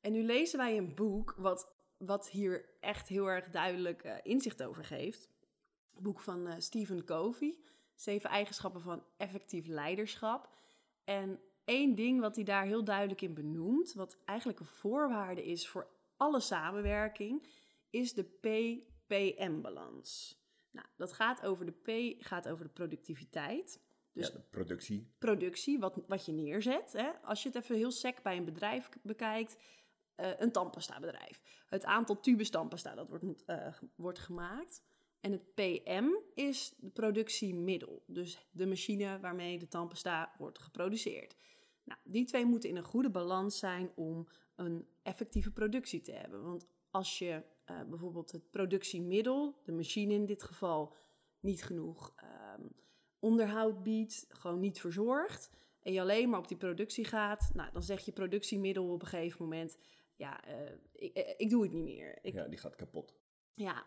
En 0.00 0.12
nu 0.12 0.22
lezen 0.22 0.58
wij 0.58 0.76
een 0.76 0.94
boek 0.94 1.34
wat, 1.38 1.72
wat 1.96 2.28
hier 2.28 2.68
echt 2.80 3.08
heel 3.08 3.26
erg 3.26 3.48
duidelijk 3.50 4.02
eh, 4.02 4.14
inzicht 4.22 4.62
over 4.62 4.84
geeft. 4.84 5.28
Boek 5.92 6.20
van 6.20 6.46
eh, 6.46 6.54
Stephen 6.58 7.04
Covey, 7.04 7.56
Zeven 8.00 8.30
eigenschappen 8.30 8.80
van 8.80 9.04
effectief 9.16 9.66
leiderschap. 9.66 10.54
En 11.04 11.40
één 11.64 11.94
ding 11.94 12.20
wat 12.20 12.34
hij 12.34 12.44
daar 12.44 12.64
heel 12.64 12.84
duidelijk 12.84 13.20
in 13.20 13.34
benoemt, 13.34 13.92
wat 13.92 14.18
eigenlijk 14.24 14.60
een 14.60 14.66
voorwaarde 14.66 15.44
is 15.44 15.68
voor 15.68 15.88
alle 16.16 16.40
samenwerking, 16.40 17.46
is 17.90 18.12
de 18.12 18.22
P-PM-balans. 19.06 20.38
Nou, 20.70 20.86
dat 20.96 21.12
gaat 21.12 21.42
over 21.42 21.66
de 21.66 21.72
P, 21.72 22.22
gaat 22.24 22.48
over 22.48 22.64
de 22.64 22.70
productiviteit. 22.70 23.82
Dus 24.12 24.26
ja, 24.26 24.32
de 24.32 24.40
productie. 24.50 25.14
productie, 25.18 25.78
wat, 25.78 26.02
wat 26.06 26.26
je 26.26 26.32
neerzet. 26.32 26.92
Hè? 26.92 27.10
Als 27.22 27.42
je 27.42 27.48
het 27.48 27.62
even 27.62 27.76
heel 27.76 27.90
sec 27.90 28.22
bij 28.22 28.36
een 28.36 28.44
bedrijf 28.44 28.88
bekijkt, 29.02 29.56
eh, 30.14 30.30
een 30.38 30.52
tandpasta 30.52 31.00
bedrijf. 31.00 31.40
Het 31.68 31.84
aantal 31.84 32.20
tubes 32.20 32.50
tandpasta 32.50 32.94
dat 32.94 33.08
wordt, 33.08 33.44
eh, 33.44 33.74
wordt 33.94 34.18
gemaakt. 34.18 34.82
En 35.20 35.32
het 35.32 35.54
PM 35.54 36.08
is 36.34 36.74
de 36.78 36.90
productiemiddel. 36.90 38.02
Dus 38.06 38.46
de 38.50 38.66
machine 38.66 39.18
waarmee 39.20 39.58
de 39.58 39.68
tandpasta 39.68 40.34
wordt 40.38 40.58
geproduceerd. 40.58 41.36
Nou, 41.84 42.00
die 42.04 42.24
twee 42.24 42.44
moeten 42.44 42.68
in 42.68 42.76
een 42.76 42.84
goede 42.84 43.10
balans 43.10 43.58
zijn 43.58 43.90
om 43.94 44.28
een 44.56 44.86
effectieve 45.02 45.50
productie 45.50 46.00
te 46.00 46.12
hebben. 46.12 46.42
Want 46.42 46.66
als 46.90 47.18
je 47.18 47.42
eh, 47.64 47.80
bijvoorbeeld 47.88 48.32
het 48.32 48.50
productiemiddel, 48.50 49.60
de 49.62 49.72
machine 49.72 50.14
in 50.14 50.26
dit 50.26 50.42
geval, 50.42 50.94
niet 51.40 51.64
genoeg 51.64 52.12
ehm, 52.16 52.66
onderhoud 53.18 53.82
biedt, 53.82 54.26
gewoon 54.28 54.60
niet 54.60 54.80
verzorgt, 54.80 55.50
en 55.82 55.92
je 55.92 56.00
alleen 56.00 56.28
maar 56.30 56.38
op 56.38 56.48
die 56.48 56.56
productie 56.56 57.04
gaat, 57.04 57.50
nou, 57.54 57.72
dan 57.72 57.82
zeg 57.82 58.04
je 58.04 58.12
productiemiddel 58.12 58.92
op 58.92 59.02
een 59.02 59.08
gegeven 59.08 59.42
moment, 59.42 59.78
ja, 60.16 60.44
eh, 60.44 60.72
ik, 60.92 61.14
eh, 61.14 61.34
ik 61.36 61.50
doe 61.50 61.62
het 61.62 61.72
niet 61.72 61.84
meer. 61.84 62.18
Ik, 62.22 62.34
ja. 62.34 62.42
Ja, 62.42 62.48
die 62.48 62.58
gaat 62.58 62.76
kapot. 62.76 63.19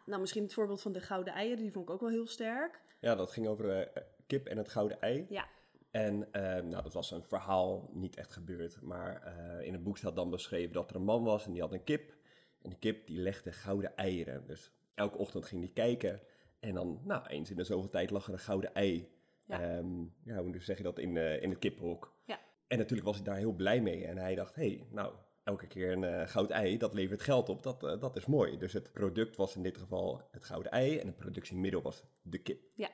Nou 0.05 0.21
misschien 0.21 0.43
het 0.43 0.53
voorbeeld 0.53 0.81
van 0.81 0.91
de 0.91 1.01
gouden 1.01 1.33
eieren, 1.33 1.61
die 1.63 1.71
vond 1.71 1.87
ik 1.87 1.93
ook 1.93 2.01
wel 2.01 2.09
heel 2.09 2.27
sterk. 2.27 2.81
Ja, 2.99 3.15
dat 3.15 3.31
ging 3.31 3.47
over 3.47 3.81
eh, 3.81 4.03
kip 4.27 4.47
en 4.47 4.57
het 4.57 4.69
gouden 4.69 5.01
ei. 5.01 5.25
Ja, 5.29 5.47
En 5.91 6.31
eh, 6.31 6.41
nou, 6.63 6.83
dat 6.83 6.93
was 6.93 7.11
een 7.11 7.23
verhaal, 7.23 7.89
niet 7.93 8.15
echt 8.15 8.33
gebeurd. 8.33 8.81
Maar 8.81 9.21
eh, 9.21 9.67
in 9.67 9.73
het 9.73 9.83
boek 9.83 9.97
staat 9.97 10.15
dan 10.15 10.29
beschreven 10.29 10.73
dat 10.73 10.89
er 10.89 10.95
een 10.95 11.03
man 11.03 11.23
was 11.23 11.45
en 11.45 11.51
die 11.51 11.61
had 11.61 11.73
een 11.73 11.83
kip. 11.83 12.15
En 12.61 12.69
die 12.69 12.79
kip 12.79 13.07
die 13.07 13.17
legde 13.17 13.51
gouden 13.51 13.95
eieren. 13.95 14.47
Dus 14.47 14.71
elke 14.95 15.17
ochtend 15.17 15.45
ging 15.45 15.61
die 15.61 15.73
kijken. 15.73 16.21
En 16.59 16.73
dan, 16.73 17.01
nou, 17.03 17.27
eens 17.27 17.49
in 17.49 17.55
de 17.55 17.63
zoveel 17.63 17.89
tijd 17.89 18.09
lag 18.09 18.27
er 18.27 18.33
een 18.33 18.39
gouden 18.39 18.73
ei. 18.73 19.11
Ja. 19.45 19.61
Ehm, 19.61 20.01
ja, 20.23 20.41
hoe 20.43 20.59
zeg 20.59 20.77
je 20.77 20.83
dat? 20.83 20.99
In, 20.99 21.17
in 21.17 21.49
het 21.49 21.59
kippenhok. 21.59 22.13
Ja. 22.25 22.39
En 22.67 22.77
natuurlijk 22.77 23.07
was 23.07 23.15
hij 23.15 23.25
daar 23.25 23.37
heel 23.37 23.53
blij 23.53 23.81
mee. 23.81 24.05
En 24.05 24.17
hij 24.17 24.35
dacht, 24.35 24.55
hé, 24.55 24.67
hey, 24.67 24.87
nou, 24.89 25.13
elke 25.43 25.67
keer 25.67 25.91
een 25.91 26.03
eh, 26.03 26.27
goud 26.27 26.49
ei, 26.49 26.77
dat 26.77 26.93
levert 26.93 27.21
geld 27.21 27.49
op. 27.49 27.63
Dat, 27.63 27.83
eh, 27.83 27.99
dat 27.99 28.15
is 28.15 28.25
mooi. 28.25 28.57
Dus 28.57 28.73
het 28.73 28.91
product 28.91 29.35
was 29.35 29.55
in 29.55 29.63
dit 29.63 29.77
geval 29.77 30.21
het 30.31 30.43
gouden 30.43 30.71
ei. 30.71 30.97
En 30.97 31.07
het 31.07 31.17
productiemiddel 31.17 31.81
was 31.81 32.03
de 32.21 32.37
kip. 32.37 32.63
ja, 32.73 32.91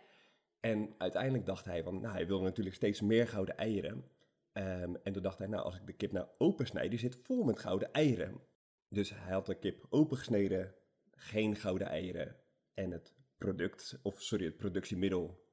En 0.59 0.95
uiteindelijk 0.97 1.45
dacht 1.45 1.65
hij 1.65 1.83
van, 1.83 2.01
nou, 2.01 2.13
hij 2.13 2.27
wilde 2.27 2.43
natuurlijk 2.43 2.75
steeds 2.75 3.01
meer 3.01 3.27
gouden 3.27 3.57
eieren. 3.57 4.05
Ehm, 4.51 4.95
en 5.03 5.13
toen 5.13 5.23
dacht 5.23 5.37
hij, 5.37 5.47
nou, 5.47 5.63
als 5.63 5.75
ik 5.75 5.85
de 5.85 5.93
kip 5.93 6.11
nou 6.11 6.27
opensnijd, 6.37 6.89
die 6.89 6.99
zit 6.99 7.15
vol 7.23 7.43
met 7.43 7.59
gouden 7.59 7.91
eieren. 7.91 8.41
Dus 8.87 9.09
hij 9.09 9.33
had 9.33 9.45
de 9.45 9.59
kip 9.59 9.85
opengesneden, 9.89 10.75
geen 11.11 11.55
gouden 11.55 11.87
eieren. 11.87 12.35
En 12.73 12.91
het 12.91 13.13
product, 13.37 13.99
of 14.01 14.21
sorry, 14.21 14.45
het 14.45 14.57
productiemiddel, 14.57 15.47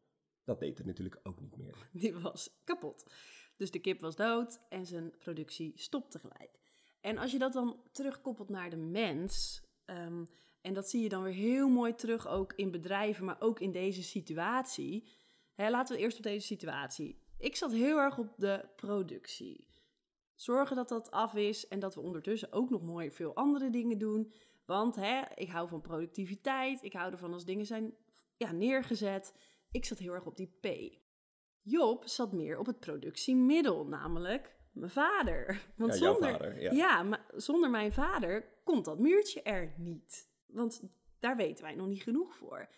dat 0.45 0.61
deed 0.61 0.79
het 0.79 0.87
natuurlijk 0.87 1.21
ook 1.23 1.41
niet 1.41 1.57
meer. 1.57 1.89
die 1.93 2.15
was 2.15 2.61
kapot. 2.65 3.13
Dus 3.57 3.71
de 3.71 3.79
kip 3.79 4.01
was 4.01 4.17
dood 4.17 4.61
en 4.69 4.87
zijn 4.87 5.17
productie 5.19 5.73
stopte 5.75 6.19
gelijk. 6.19 6.59
En 7.07 7.19
als 7.19 7.33
je 7.33 7.39
dat 7.39 7.53
dan 7.53 7.81
terugkoppelt 7.93 8.49
naar 8.49 8.71
de 8.71 8.77
mens, 8.77 9.63
ehm, 9.85 10.25
en 10.61 10.75
dat 10.75 10.89
zie 10.89 11.03
je 11.03 11.09
dan 11.09 11.23
weer 11.23 11.33
heel 11.33 11.69
mooi 11.69 11.95
terug 11.95 12.29
ook 12.29 12.53
in 12.53 12.71
bedrijven, 12.71 13.25
maar 13.25 13.41
ook 13.41 13.61
in 13.61 13.73
deze 13.73 14.03
situatie. 14.03 15.09
Hè, 15.55 15.71
laten 15.71 15.97
we 15.97 16.03
eerst 16.03 16.17
op 16.17 16.23
deze 16.23 16.47
situatie. 16.47 17.23
Ik 17.39 17.57
zat 17.57 17.73
heel 17.73 17.99
erg 17.99 18.19
op 18.19 18.35
de 18.37 18.69
productie. 18.77 19.69
Zorgen 20.35 20.77
dat 20.77 20.89
dat 20.89 21.11
af 21.11 21.35
is 21.35 21.69
en 21.69 21.79
dat 21.79 21.95
we 21.95 22.01
ondertussen 22.01 22.53
ook 22.53 22.71
nog 22.71 22.83
mooi 22.83 23.11
veel 23.11 23.35
andere 23.35 23.71
dingen 23.71 23.99
doen. 23.99 24.33
Want 24.65 24.97
hè, 24.97 25.23
ik 25.35 25.49
hou 25.49 25.69
van 25.69 25.81
productiviteit, 25.81 26.83
ik 26.83 26.93
hou 26.93 27.13
ervan 27.13 27.33
als 27.33 27.45
dingen 27.45 27.67
zijn 27.67 27.95
ja, 28.37 28.53
neergezet. 28.53 29.35
Ik 29.71 29.85
zat 29.85 29.99
heel 29.99 30.13
erg 30.13 30.27
op 30.27 30.37
die 30.37 30.57
P. 30.61 30.99
Job 31.63 32.09
zat 32.09 32.33
meer 32.33 32.59
op 32.59 32.67
het 32.67 32.81
productiemiddel, 32.81 33.87
namelijk 33.87 34.56
mijn 34.77 34.91
vader. 34.91 35.63
Want 35.77 35.93
Ja, 35.93 35.99
zonder, 35.99 36.31
vader, 36.31 36.61
ja. 36.63 36.73
ja, 36.73 37.03
maar 37.03 37.25
zonder 37.37 37.71
mijn 37.71 37.93
vader 37.93 38.45
komt 38.65 38.85
dat 38.85 38.99
muurtje 38.99 39.43
er 39.43 39.73
niet. 39.77 40.29
Want 40.47 40.83
daar 41.19 41.37
weten 41.37 41.65
wij 41.65 41.75
nog 41.75 41.87
niet 41.87 42.03
genoeg 42.03 42.37
voor. 42.37 42.69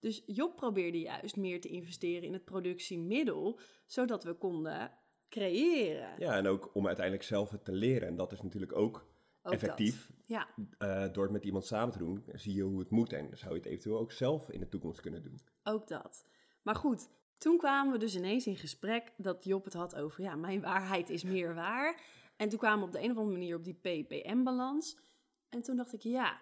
Dus 0.00 0.22
Job 0.26 0.56
probeerde 0.56 1.00
juist 1.00 1.36
meer 1.36 1.60
te 1.60 1.68
investeren 1.68 2.22
in 2.22 2.32
het 2.32 2.44
productiemiddel, 2.44 3.58
zodat 3.86 4.24
we 4.24 4.34
konden 4.34 4.92
creëren. 5.28 6.08
Ja, 6.18 6.36
en 6.36 6.46
ook 6.46 6.70
om 6.74 6.86
uiteindelijk 6.86 7.24
zelf 7.26 7.50
het 7.50 7.64
te 7.64 7.72
leren. 7.72 8.08
En 8.08 8.16
dat 8.16 8.32
is 8.32 8.42
natuurlijk 8.42 8.76
ook, 8.76 9.06
Ook 9.42 9.52
effectief. 9.52 10.06
dat. 10.06 10.16
Ja, 10.26 10.48
Eh, 10.78 11.12
door 11.12 11.22
het 11.22 11.32
met 11.32 11.44
iemand 11.44 11.64
samen 11.66 11.92
te 11.92 11.98
doen, 11.98 12.24
zie 12.32 12.54
je 12.54 12.62
hoe 12.62 12.78
het 12.78 12.90
moet. 12.90 13.12
En 13.12 13.28
zou 13.38 13.50
je 13.52 13.58
het 13.58 13.66
eventueel 13.68 13.98
ook 13.98 14.12
zelf 14.12 14.50
in 14.50 14.60
de 14.60 14.68
toekomst 14.68 15.00
kunnen 15.00 15.22
doen. 15.22 15.40
ook 15.64 15.88
dat. 15.88 16.26
Maar 16.62 16.74
goed, 16.74 17.08
toen 17.38 17.58
kwamen 17.58 17.92
we 17.92 17.98
dus 17.98 18.16
ineens 18.16 18.46
in 18.46 18.56
gesprek 18.56 19.12
dat 19.16 19.44
Job 19.44 19.64
het 19.64 19.72
had 19.72 19.96
over, 19.96 20.22
ja, 20.22 20.36
mijn 20.36 20.60
waarheid 20.60 21.10
is 21.10 21.22
meer 21.22 21.54
waar. 21.54 22.00
En 22.36 22.48
toen 22.48 22.58
kwamen 22.58 22.78
we 22.78 22.84
op 22.84 22.92
de 22.92 22.98
een 22.98 23.10
of 23.10 23.16
andere 23.16 23.38
manier 23.38 23.56
op 23.56 23.64
die 23.64 23.74
PPM-balans. 23.74 24.98
En 25.48 25.62
toen 25.62 25.76
dacht 25.76 25.92
ik, 25.92 26.00
ja, 26.00 26.40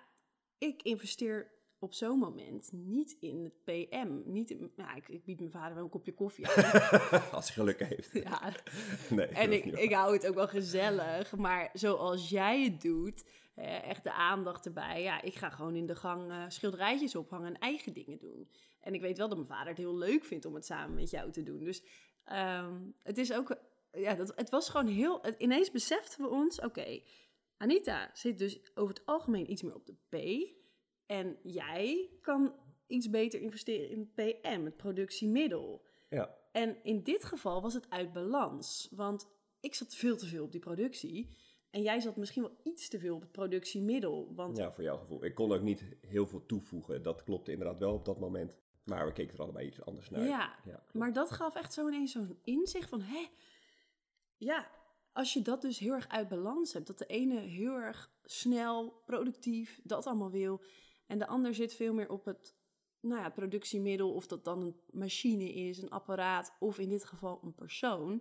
ik 0.59 0.83
investeer 0.83 1.51
op 1.83 1.95
zo'n 1.95 2.19
moment 2.19 2.71
niet 2.73 3.17
in 3.21 3.45
het 3.45 3.65
PM. 3.65 4.09
Niet 4.25 4.51
in, 4.51 4.73
ja, 4.77 4.95
ik, 4.95 5.09
ik 5.09 5.25
bied 5.25 5.39
mijn 5.39 5.51
vader 5.51 5.75
wel 5.75 5.85
een 5.85 5.91
kopje 5.91 6.15
koffie 6.15 6.49
aan. 6.49 6.81
Als 7.33 7.47
hij 7.47 7.55
geluk 7.55 7.79
heeft. 7.89 8.11
ja, 8.12 8.53
Nee, 9.11 9.27
en 9.27 9.53
ik, 9.53 9.65
ik 9.65 9.93
hou 9.93 10.12
het 10.12 10.27
ook 10.29 10.35
wel 10.35 10.49
gezellig. 10.49 11.37
Maar 11.37 11.71
zoals 11.73 12.29
jij 12.29 12.62
het 12.62 12.81
doet, 12.81 13.25
hè, 13.55 13.77
echt 13.77 14.05
de 14.05 14.12
aandacht 14.12 14.67
erbij. 14.67 15.03
Ja, 15.03 15.23
ik 15.23 15.35
ga 15.35 15.51
gewoon 15.51 15.75
in 15.77 15.87
de 15.87 15.97
gang 15.97 16.31
eh, 16.31 16.45
schilderijtjes 16.49 17.17
ophangen 17.17 17.47
en 17.55 17.59
eigen 17.59 17.93
dingen 17.93 18.19
doen. 18.19 18.49
En 18.81 18.95
ik 18.95 19.01
weet 19.01 19.19
wel 19.19 19.29
dat 19.29 19.37
mijn 19.37 19.51
vader 19.51 19.69
het 19.69 19.79
heel 19.79 19.97
leuk 19.97 20.25
vindt 20.25 20.45
om 20.45 20.55
het 20.55 20.65
samen 20.67 20.95
met 20.95 21.11
jou 21.11 21.31
te 21.33 21.43
doen. 21.43 21.59
Dus 21.65 21.83
ehm, 22.25 22.75
het 23.03 23.19
is 23.19 23.33
ook... 23.33 23.57
Ja, 23.93 24.15
dat, 24.15 24.33
het 24.37 24.51
was 24.51 24.69
gewoon 24.69 24.87
heel... 24.87 25.19
het- 25.23 25.39
ineens 25.39 25.71
beseften 25.71 26.23
we 26.23 26.29
ons, 26.31 26.61
oké, 26.61 27.01
Anita 27.57 28.11
zit 28.12 28.39
dus 28.39 28.61
over 28.75 28.95
het 28.95 29.07
algemeen 29.07 29.51
iets 29.51 29.62
meer 29.62 29.75
op 29.75 29.87
de 29.87 29.95
P. 30.09 30.17
En 31.12 31.37
jij 31.42 32.11
kan 32.21 32.54
iets 32.87 33.11
beter 33.11 33.40
investeren 33.40 33.90
in 33.90 34.12
PM, 34.14 34.64
het 34.64 34.76
productiemiddel. 34.76 35.85
Ja. 36.09 36.35
En 36.52 36.76
in 36.83 37.02
dit 37.02 37.25
geval 37.25 37.62
was 37.62 37.75
het 37.75 37.90
uit 37.90 38.12
balans. 38.12 38.88
Want 38.90 39.28
ik 39.61 39.75
zat 39.75 39.95
veel 39.95 40.16
te 40.16 40.26
veel 40.26 40.45
op 40.45 40.52
die 40.52 40.61
productie. 40.61 41.28
En 41.71 41.83
jij 41.83 42.00
zat 42.00 42.16
misschien 42.16 42.42
wel 42.42 42.57
iets 42.62 42.88
te 42.88 42.99
veel 42.99 43.14
op 43.14 43.21
het 43.21 43.33
productiemiddel. 43.33 44.33
Want 44.35 44.57
ja, 44.57 44.73
voor 44.73 44.85
jouw 44.85 44.99
gevoel. 44.99 45.25
Ik 45.25 45.35
kon 45.35 45.52
ook 45.52 45.62
niet 45.62 45.85
heel 46.00 46.26
veel 46.26 46.47
toevoegen. 46.47 47.02
Dat 47.02 47.23
klopte 47.23 47.52
inderdaad 47.52 47.78
wel 47.78 47.95
op 47.95 48.04
dat 48.04 48.19
moment. 48.19 48.54
Maar 48.85 49.07
we 49.07 49.12
keken 49.12 49.35
er 49.35 49.42
allebei 49.42 49.66
iets 49.66 49.85
anders 49.85 50.11
naar. 50.11 50.25
Ja, 50.25 50.57
klopt. 50.62 50.95
maar 50.95 51.12
dat 51.12 51.31
gaf 51.31 51.54
echt 51.54 51.73
zo 51.73 51.88
ineens 51.88 52.12
zo'n 52.12 52.38
inzicht 52.45 52.88
van... 52.88 53.00
Hé, 53.00 53.26
ja, 54.37 54.71
als 55.12 55.33
je 55.33 55.42
dat 55.42 55.62
dus 55.62 55.78
heel 55.78 55.92
erg 55.92 56.09
uit 56.09 56.28
balans 56.28 56.73
hebt... 56.73 56.87
dat 56.87 56.99
de 56.99 57.07
ene 57.07 57.38
heel 57.40 57.75
erg 57.75 58.11
snel, 58.25 59.02
productief, 59.04 59.81
dat 59.85 60.07
allemaal 60.07 60.31
wil... 60.31 60.61
en 61.07 61.19
de 61.19 61.27
ander 61.27 61.55
zit 61.55 61.75
veel 61.75 61.95
meer 61.95 62.11
op 62.11 62.25
het 62.25 62.57
nou 63.01 63.21
ja, 63.21 63.31
productiemiddel... 63.31 64.13
of 64.13 64.27
dat 64.27 64.45
dan 64.45 64.63
een 64.63 64.81
machine 64.91 65.53
is, 65.53 65.83
een 65.83 65.91
apparaat... 65.91 66.57
of 66.59 66.79
in 66.79 66.89
dit 66.89 67.05
geval 67.05 67.41
een 67.43 67.55
persoon... 67.55 68.21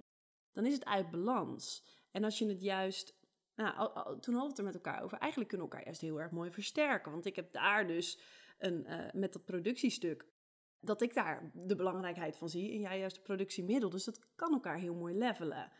dan 0.52 0.66
is 0.66 0.74
het 0.74 0.86
uit 0.86 1.12
balans. 1.12 1.86
En 2.12 2.24
als 2.24 2.38
je 2.38 2.48
het 2.48 2.62
juist... 2.62 3.20
Nou, 3.56 3.76
toen 4.20 4.34
hadden 4.34 4.42
we 4.42 4.48
het 4.48 4.58
er 4.58 4.64
met 4.64 4.76
elkaar 4.76 5.04
over. 5.04 5.18
Eigenlijk 5.18 5.50
kunnen 5.50 5.68
we 5.68 5.74
elkaar 5.74 5.88
juist 5.88 6.02
heel 6.02 6.22
erg 6.22 6.32
mooi 6.32 6.52
versterken. 6.52 7.12
Want 7.12 7.26
ik 7.26 7.36
heb 7.36 7.52
daar 7.52 7.88
dus 7.88 8.20
een, 8.58 8.86
eh, 8.86 9.14
met 9.14 9.34
dat 9.34 9.46
productiestuk 9.46 10.26
dat 10.80 11.02
ik 11.02 11.14
daar 11.14 11.52
de 11.54 11.76
belangrijkheid 11.76 12.38
van 12.38 12.50
zie 12.50 12.72
en 12.72 12.80
jij 12.80 13.00
juist 13.00 13.16
het 13.16 13.26
productiemiddel. 13.26 13.90
Dus 13.90 14.04
dat 14.04 14.20
kan 14.36 14.54
elkaar 14.54 14.78
heel 14.78 14.96
mooi 14.96 15.18
levelen. 15.18 15.72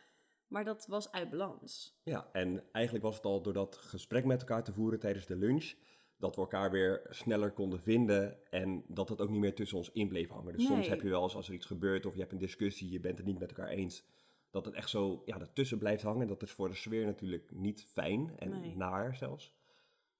Maar 0.46 0.64
dat 0.64 0.86
was 0.86 1.12
uit 1.12 1.30
balans. 1.30 2.00
Ja, 2.02 2.28
en 2.32 2.64
eigenlijk 2.72 3.04
was 3.04 3.16
het 3.16 3.24
al 3.24 3.42
door 3.42 3.52
dat 3.52 3.76
gesprek 3.76 4.24
met 4.24 4.40
elkaar 4.40 4.64
te 4.64 4.72
voeren 4.72 4.98
tijdens 4.98 5.26
de 5.26 5.36
lunch, 5.36 5.74
dat 6.22 6.34
we 6.34 6.40
elkaar 6.40 6.70
weer 6.70 7.00
sneller 7.10 7.50
konden 7.50 7.80
vinden 7.80 8.38
en 8.50 8.84
dat 8.86 9.08
het 9.08 9.20
ook 9.20 9.28
niet 9.30 9.40
meer 9.40 9.54
tussen 9.54 9.78
ons 9.78 9.90
in 9.92 10.08
bleef 10.08 10.28
hangen. 10.28 10.52
Dus 10.56 10.66
soms 10.66 10.88
heb 10.88 11.02
je 11.02 11.08
wel 11.08 11.22
eens 11.22 11.34
als 11.34 11.48
er 11.48 11.54
iets 11.54 11.66
gebeurt 11.66 12.06
of 12.06 12.14
je 12.14 12.20
hebt 12.20 12.32
een 12.32 12.38
discussie, 12.38 12.90
je 12.90 13.00
bent 13.00 13.18
het 13.18 13.26
niet 13.26 13.38
met 13.38 13.48
elkaar 13.48 13.68
eens, 13.68 14.04
dat 14.50 14.64
het 14.64 14.74
echt 14.74 14.88
zo 14.88 15.22
ja, 15.24 15.40
ertussen 15.40 15.78
blijft 15.78 16.02
hangen. 16.02 16.26
Dat 16.28 16.42
is 16.42 16.50
voor 16.50 16.68
de 16.68 16.74
sfeer 16.74 17.04
natuurlijk 17.06 17.50
niet 17.50 17.84
fijn 17.92 18.32
en 18.38 18.60
Nee. 18.60 18.76
naar 18.76 19.16
zelfs. 19.16 19.54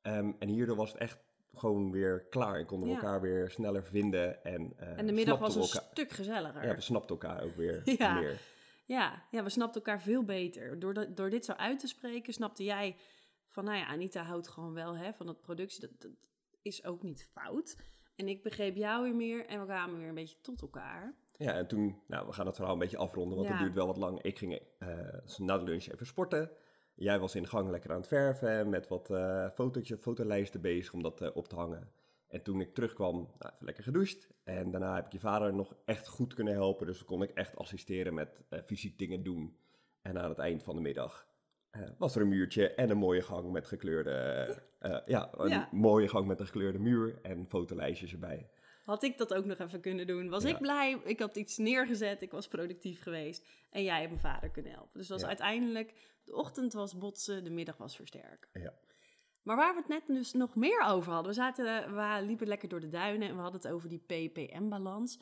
Ehm, 0.03 0.31
en 0.39 0.49
hierdoor 0.49 0.77
was 0.77 0.93
het 0.93 1.01
echt 1.01 1.19
gewoon 1.55 1.91
weer 1.91 2.27
klaar 2.31 2.59
en 2.59 2.67
konden 2.67 2.89
we 2.89 2.95
Ja. 2.95 3.01
elkaar 3.01 3.21
weer 3.21 3.51
sneller 3.51 3.85
vinden. 3.85 4.45
En, 4.45 4.73
eh, 4.77 4.99
En 4.99 5.07
de 5.07 5.13
middag 5.13 5.39
was 5.39 5.55
een 5.55 5.63
elkaar- 5.63 5.89
stuk 5.91 6.11
gezelliger. 6.11 6.65
Ja, 6.67 6.75
we 6.75 6.81
snapten 6.81 7.11
elkaar 7.11 7.43
ook 7.43 7.57
weer 7.57 7.83
Ja. 7.99 8.15
meer. 8.21 8.41
Ja, 8.85 9.23
ja, 9.31 9.43
we 9.43 9.51
snapten 9.51 9.83
elkaar 9.83 10.03
veel 10.03 10.25
beter. 10.25 10.79
Door, 10.79 10.95
dat, 10.95 11.17
door 11.17 11.31
dit 11.31 11.45
zo 11.45 11.53
uit 11.53 11.79
te 11.79 11.87
spreken, 11.87 12.33
snapte 12.33 12.65
jij 12.65 12.97
van, 13.53 13.65
nou 13.65 13.77
ja, 13.79 13.87
Anita 13.87 14.23
houdt 14.23 14.49
gewoon 14.49 14.73
wel 14.75 14.97
hè, 14.97 15.13
van 15.13 15.27
dat 15.27 15.41
productie. 15.41 15.81
Dat, 15.81 16.01
dat 16.01 16.11
is 16.63 16.85
ook 16.85 17.03
niet 17.03 17.25
fout. 17.33 17.77
En 18.17 18.29
ik 18.29 18.43
begreep 18.43 18.77
jou 18.77 19.03
weer 19.03 19.15
meer 19.15 19.47
en 19.47 19.61
we 19.61 19.65
kwamen 19.67 19.99
weer 19.99 20.09
een 20.09 20.15
beetje 20.15 20.41
tot 20.41 20.63
elkaar. 20.63 21.15
Ja, 21.37 21.53
en 21.53 21.67
toen, 21.67 22.03
nou, 22.07 22.27
we 22.27 22.33
gaan 22.33 22.47
het 22.47 22.55
verhaal 22.57 22.73
een 22.73 22.79
beetje 22.79 22.97
afronden, 22.97 23.37
want 23.37 23.49
Ja. 23.49 23.55
het 23.55 23.63
duurt 23.63 23.75
wel 23.75 23.87
wat 23.87 23.97
lang. 23.97 24.23
Ik 24.23 24.39
ging 24.39 24.61
eh, 24.79 24.89
na 25.37 25.59
de 25.59 25.65
lunch 25.65 25.87
even 25.93 26.07
sporten. 26.07 26.51
jij 26.95 27.19
was 27.19 27.35
in 27.35 27.43
de 27.43 27.49
gang 27.49 27.71
lekker 27.71 27.91
aan 27.91 27.97
het 27.97 28.07
verven 28.09 28.69
met 28.69 28.89
wat 28.89 29.11
uh, 29.11 29.51
fotootjes, 29.51 30.01
fotolijsten 30.01 30.61
bezig 30.61 30.93
om 30.93 31.03
dat 31.03 31.23
uh, 31.23 31.29
op 31.35 31.49
te 31.49 31.55
hangen. 31.55 31.93
En 32.29 32.43
toen 32.43 32.61
ik 32.61 32.75
terugkwam, 32.75 33.15
nou, 33.15 33.53
even 33.53 33.65
lekker 33.65 33.85
gedoucht. 33.85 34.29
En 34.45 34.71
daarna 34.71 34.95
heb 34.95 35.07
ik 35.07 35.13
je 35.13 35.19
vader 35.21 35.55
nog 35.55 35.75
echt 35.85 36.09
goed 36.09 36.35
kunnen 36.35 36.53
helpen. 36.55 36.87
Dus 36.87 37.05
kon 37.05 37.23
ik 37.23 37.31
echt 37.31 37.57
assisteren 37.57 38.15
met 38.15 38.41
fysiek 38.67 38.99
dingen 38.99 39.23
doen. 39.23 39.57
En 40.03 40.19
aan 40.19 40.29
het 40.29 40.39
eind 40.39 40.63
van 40.63 40.75
de 40.77 40.83
middag 40.83 41.27
was 41.99 42.15
er 42.17 42.23
een 42.23 42.29
muurtje 42.29 42.75
en 42.75 42.91
een 42.91 42.97
mooie 42.99 43.23
gang 43.23 43.51
met 43.53 43.67
gekleurde... 43.67 44.63
ja, 45.07 45.31
een 45.33 45.49
Ja. 45.49 45.69
mooie 45.73 46.09
gang 46.09 46.27
met 46.27 46.41
een 46.41 46.47
gekleurde 46.47 46.79
muur 46.79 47.19
en 47.23 47.47
fotolijstjes 47.49 48.13
erbij. 48.13 48.49
Had 48.85 49.03
ik 49.03 49.19
dat 49.19 49.35
ook 49.35 49.45
nog 49.45 49.59
even 49.59 49.81
kunnen 49.81 50.07
doen? 50.07 50.29
Was 50.29 50.43
Ja. 50.43 50.49
ik 50.49 50.59
blij? 50.59 51.01
Ik 51.05 51.19
had 51.19 51.37
iets 51.37 51.57
neergezet, 51.59 52.23
ik 52.23 52.31
was 52.31 52.49
productief 52.49 53.03
geweest. 53.03 53.47
En 53.71 53.83
jij 53.83 53.99
hebt 53.99 54.09
mijn 54.09 54.21
vader 54.35 54.51
kunnen 54.51 54.73
helpen. 54.73 54.99
Dus 54.99 55.09
was 55.09 55.21
Ja. 55.21 55.27
uiteindelijk, 55.27 55.95
de 56.25 56.35
ochtend 56.35 56.73
was 56.73 56.99
botsen, 56.99 57.45
de 57.45 57.51
middag 57.51 57.77
was 57.77 57.97
versterken. 57.97 58.49
Ja. 58.63 58.73
Maar 59.43 59.57
waar 59.57 59.75
we 59.75 59.79
het 59.81 59.89
net 59.89 60.03
dus 60.07 60.33
nog 60.33 60.55
meer 60.55 60.83
over 60.87 61.13
hadden, 61.13 61.29
we, 61.33 61.39
zaten, 61.39 61.95
we 61.95 62.23
liepen 62.27 62.47
lekker 62.47 62.69
door 62.69 62.81
de 62.81 62.89
duinen 62.89 63.29
en 63.29 63.35
we 63.37 63.43
hadden 63.43 63.61
het 63.61 63.71
over 63.71 63.89
die 63.89 63.99
PPM-balans. 64.07 65.21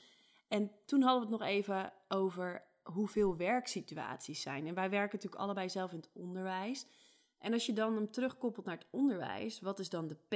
En 0.49 0.71
toen 0.85 1.03
hadden 1.03 1.27
we 1.29 1.33
het 1.33 1.41
nog 1.41 1.49
even 1.49 1.93
over 2.09 2.63
hoeveel 2.83 3.37
werksituaties 3.37 4.43
zijn. 4.43 4.67
En 4.67 4.75
wij 4.75 4.91
werken 4.91 5.15
natuurlijk 5.17 5.43
allebei 5.43 5.69
zelf 5.69 5.91
in 5.91 5.97
het 5.97 6.11
onderwijs. 6.13 6.87
En 7.39 7.53
als 7.53 7.67
je 7.67 7.73
dan 7.73 7.95
hem 7.95 8.11
terugkoppelt 8.11 8.67
naar 8.67 8.79
het 8.79 8.87
onderwijs, 8.91 9.61
wat 9.61 9.79
is 9.79 9.89
dan 9.89 10.07
de 10.07 10.15
P? 10.15 10.35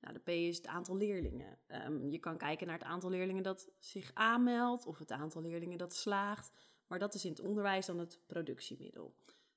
Nou, 0.00 0.14
de 0.14 0.20
P 0.20 0.28
is 0.28 0.56
het 0.56 0.66
aantal 0.66 0.96
leerlingen. 0.96 1.58
Ehm, 1.66 2.08
je 2.08 2.18
kan 2.18 2.36
kijken 2.36 2.66
naar 2.66 2.78
het 2.78 2.86
aantal 2.86 3.10
leerlingen 3.10 3.42
dat 3.42 3.70
zich 3.78 4.10
aanmeldt 4.14 4.86
of 4.86 4.98
het 4.98 5.10
aantal 5.10 5.42
leerlingen 5.42 5.78
dat 5.78 5.94
slaagt. 5.94 6.52
Maar 6.86 6.98
dat 6.98 7.14
is 7.14 7.24
in 7.24 7.30
het 7.30 7.40
onderwijs 7.40 7.86
dan 7.86 7.98
het 7.98 8.20
productiemiddel. 8.26 9.14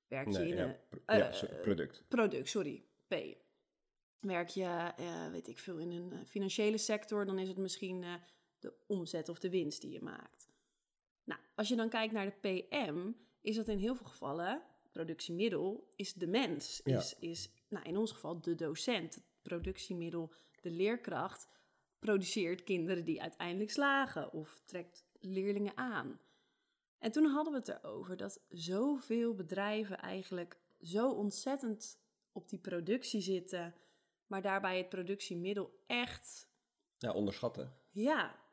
Werk 0.08 0.32
je 0.32 0.38
Nee, 0.38 0.50
in 0.50 0.56
ja, 0.56 0.64
een 1.06 1.18
ja, 1.18 1.32
eh, 1.32 1.62
product. 1.62 2.04
product, 2.08 2.50
sorry, 2.50 2.84
P. 3.08 3.16
Werk 4.20 4.48
je, 4.50 4.94
eh, 4.98 5.30
weet 5.32 5.48
ik 5.48 5.60
veel, 5.60 5.78
in 5.78 5.92
een 5.92 6.12
eh, 6.12 6.20
financiële 6.26 6.78
sector, 6.78 7.26
dan 7.26 7.40
is 7.40 7.48
het 7.48 7.58
misschien 7.58 8.06
de 8.60 8.74
omzet 8.86 9.30
of 9.30 9.40
de 9.40 9.50
winst 9.50 9.82
die 9.82 9.92
je 9.92 10.02
maakt. 10.02 10.47
Nou, 11.28 11.40
als 11.56 11.68
je 11.68 11.76
dan 11.76 11.90
kijkt 11.90 12.14
naar 12.14 12.26
de 12.26 12.66
PM, 12.68 13.12
is 13.42 13.56
dat 13.56 13.68
in 13.68 13.78
heel 13.78 13.96
veel 13.96 14.06
gevallen, 14.06 14.64
productiemiddel, 14.92 15.94
is 15.96 16.14
de 16.14 16.28
mens. 16.28 16.82
Ja. 16.84 16.98
Is, 16.98 17.16
is 17.20 17.50
nou, 17.68 17.86
in 17.86 17.98
ons 17.98 18.12
geval 18.12 18.42
de 18.42 18.56
docent. 18.56 19.16
Het 19.16 19.24
productiemiddel, 19.42 20.34
de 20.62 20.72
leerkracht, 20.72 21.48
produceert 22.00 22.64
kinderen 22.64 23.06
die 23.06 23.22
uiteindelijk 23.22 23.72
slagen 23.72 24.34
of 24.34 24.62
trekt 24.66 25.06
leerlingen 25.20 25.78
aan. 25.78 26.20
En 27.00 27.12
toen 27.12 27.26
hadden 27.26 27.54
we 27.54 27.60
het 27.60 27.68
erover 27.68 28.18
dat 28.18 28.46
zoveel 28.50 29.34
bedrijven 29.34 29.98
eigenlijk 29.98 30.58
zo 30.82 31.12
ontzettend 31.12 32.00
op 32.32 32.50
die 32.50 32.60
productie 32.60 33.22
zitten, 33.22 33.76
maar 34.28 34.42
daarbij 34.42 34.78
het 34.78 34.90
productiemiddel 34.90 35.84
echt 35.88 36.50
Ja, 36.98 37.12
onderschatten. 37.12 37.74
ja, 37.92 38.46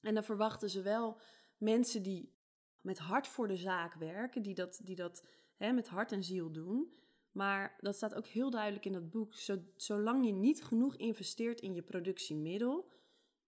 en 0.00 0.14
dan 0.14 0.24
verwachten 0.24 0.70
ze 0.70 0.82
wel 0.82 1.20
mensen 1.58 2.02
die 2.02 2.34
met 2.80 2.98
hart 2.98 3.26
voor 3.26 3.48
de 3.48 3.56
zaak 3.56 3.94
werken, 3.94 4.42
die 4.42 4.54
dat, 4.54 4.80
die 4.84 4.96
dat 4.96 5.26
hè, 5.56 5.72
met 5.72 5.88
hart 5.88 6.12
en 6.12 6.24
ziel 6.24 6.52
doen. 6.52 6.94
Maar 7.32 7.76
dat 7.80 7.96
staat 7.96 8.14
ook 8.14 8.26
heel 8.26 8.50
duidelijk 8.50 8.84
in 8.84 8.92
dat 8.92 9.10
boek. 9.10 9.34
Zo, 9.34 9.58
zolang 9.76 10.26
je 10.26 10.32
niet 10.32 10.64
genoeg 10.64 10.96
investeert 10.96 11.60
in 11.60 11.74
je 11.74 11.82
productiemiddel, 11.82 12.90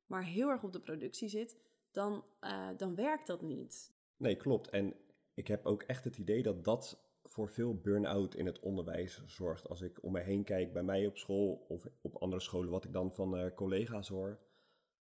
maar 0.06 0.24
heel 0.24 0.48
erg 0.48 0.62
op 0.62 0.72
de 0.72 0.80
productie 0.80 1.28
zit, 1.28 1.56
dan, 1.90 2.24
eh, 2.40 2.68
dan 2.76 2.94
werkt 2.94 3.26
dat 3.26 3.42
niet. 3.42 3.92
Nee, 4.16 4.36
klopt. 4.36 4.70
En 4.70 4.94
ik 5.34 5.48
heb 5.48 5.66
ook 5.66 5.82
echt 5.82 6.04
het 6.04 6.18
idee 6.18 6.42
dat 6.42 6.64
dat 6.64 7.08
voor 7.24 7.48
veel 7.48 7.74
burn-out 7.74 8.34
in 8.34 8.46
het 8.46 8.60
onderwijs 8.60 9.22
zorgt. 9.26 9.68
Als 9.68 9.80
ik 9.80 10.02
om 10.02 10.12
me 10.12 10.20
heen 10.20 10.44
kijk 10.44 10.72
bij 10.72 10.82
mij 10.82 11.06
op 11.06 11.16
school 11.16 11.64
of 11.68 11.86
op 12.00 12.16
andere 12.16 12.42
scholen, 12.42 12.70
wat 12.70 12.84
ik 12.84 12.92
dan 12.92 13.12
van 13.12 13.36
eh, 13.36 13.54
collega's 13.54 14.08
hoor, 14.08 14.38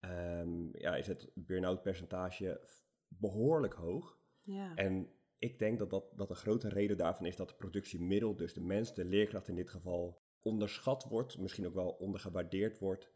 ehm, 0.00 0.78
ja, 0.78 0.96
is 0.96 1.06
het 1.06 1.30
burn-out 1.34 1.82
percentage 1.82 2.60
behoorlijk 3.18 3.74
hoog. 3.74 4.18
Ja, 4.42 4.74
En 4.74 5.08
ik 5.38 5.58
denk 5.58 5.78
dat, 5.78 5.90
dat, 5.90 6.12
dat 6.16 6.30
een 6.30 6.36
grote 6.36 6.68
reden 6.68 6.96
daarvan 6.96 7.26
is 7.26 7.36
dat 7.36 7.48
het 7.48 7.58
productiemiddel, 7.58 8.36
dus 8.36 8.54
de 8.54 8.60
mens, 8.60 8.94
de 8.94 9.04
leerkracht 9.04 9.48
in 9.48 9.54
dit 9.54 9.70
geval, 9.70 10.22
onderschat 10.42 11.04
wordt, 11.04 11.38
misschien 11.38 11.66
ook 11.66 11.74
wel 11.74 11.90
ondergewaardeerd 11.90 12.78
wordt. 12.78 13.10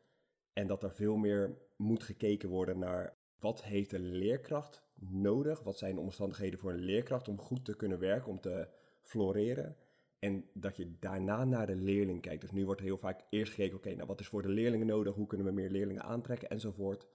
En 0.52 0.66
dat 0.66 0.82
er 0.82 0.94
veel 0.94 1.16
meer 1.16 1.58
moet 1.76 2.02
gekeken 2.02 2.48
worden 2.48 2.78
naar 2.78 3.16
wat 3.38 3.62
heeft 3.64 3.90
de 3.90 3.98
leerkracht 3.98 4.82
nodig? 5.00 5.62
Wat 5.62 5.78
zijn 5.78 5.94
de 5.94 6.00
omstandigheden 6.00 6.58
voor 6.58 6.72
een 6.72 6.84
leerkracht 6.84 7.28
om 7.28 7.38
goed 7.38 7.64
te 7.64 7.76
kunnen 7.76 7.98
werken, 7.98 8.30
om 8.30 8.40
te 8.40 8.68
floreren? 9.00 9.76
En 10.18 10.44
dat 10.52 10.76
je 10.76 10.96
daarna 10.98 11.44
naar 11.44 11.66
de 11.66 11.76
leerling 11.76 12.20
kijkt. 12.20 12.40
Dus 12.40 12.50
nu 12.50 12.64
wordt 12.64 12.80
heel 12.80 12.98
vaak 12.98 13.24
eerst 13.30 13.52
gekeken, 13.52 13.76
oké, 13.76 13.94
nou 13.94 14.06
wat 14.06 14.20
is 14.20 14.28
voor 14.28 14.42
de 14.42 14.48
leerlingen 14.48 14.86
nodig? 14.86 15.14
Hoe 15.14 15.26
kunnen 15.26 15.46
we 15.46 15.52
meer 15.52 15.70
leerlingen 15.70 16.02
aantrekken 16.02 16.48
enzovoort. 16.48 17.06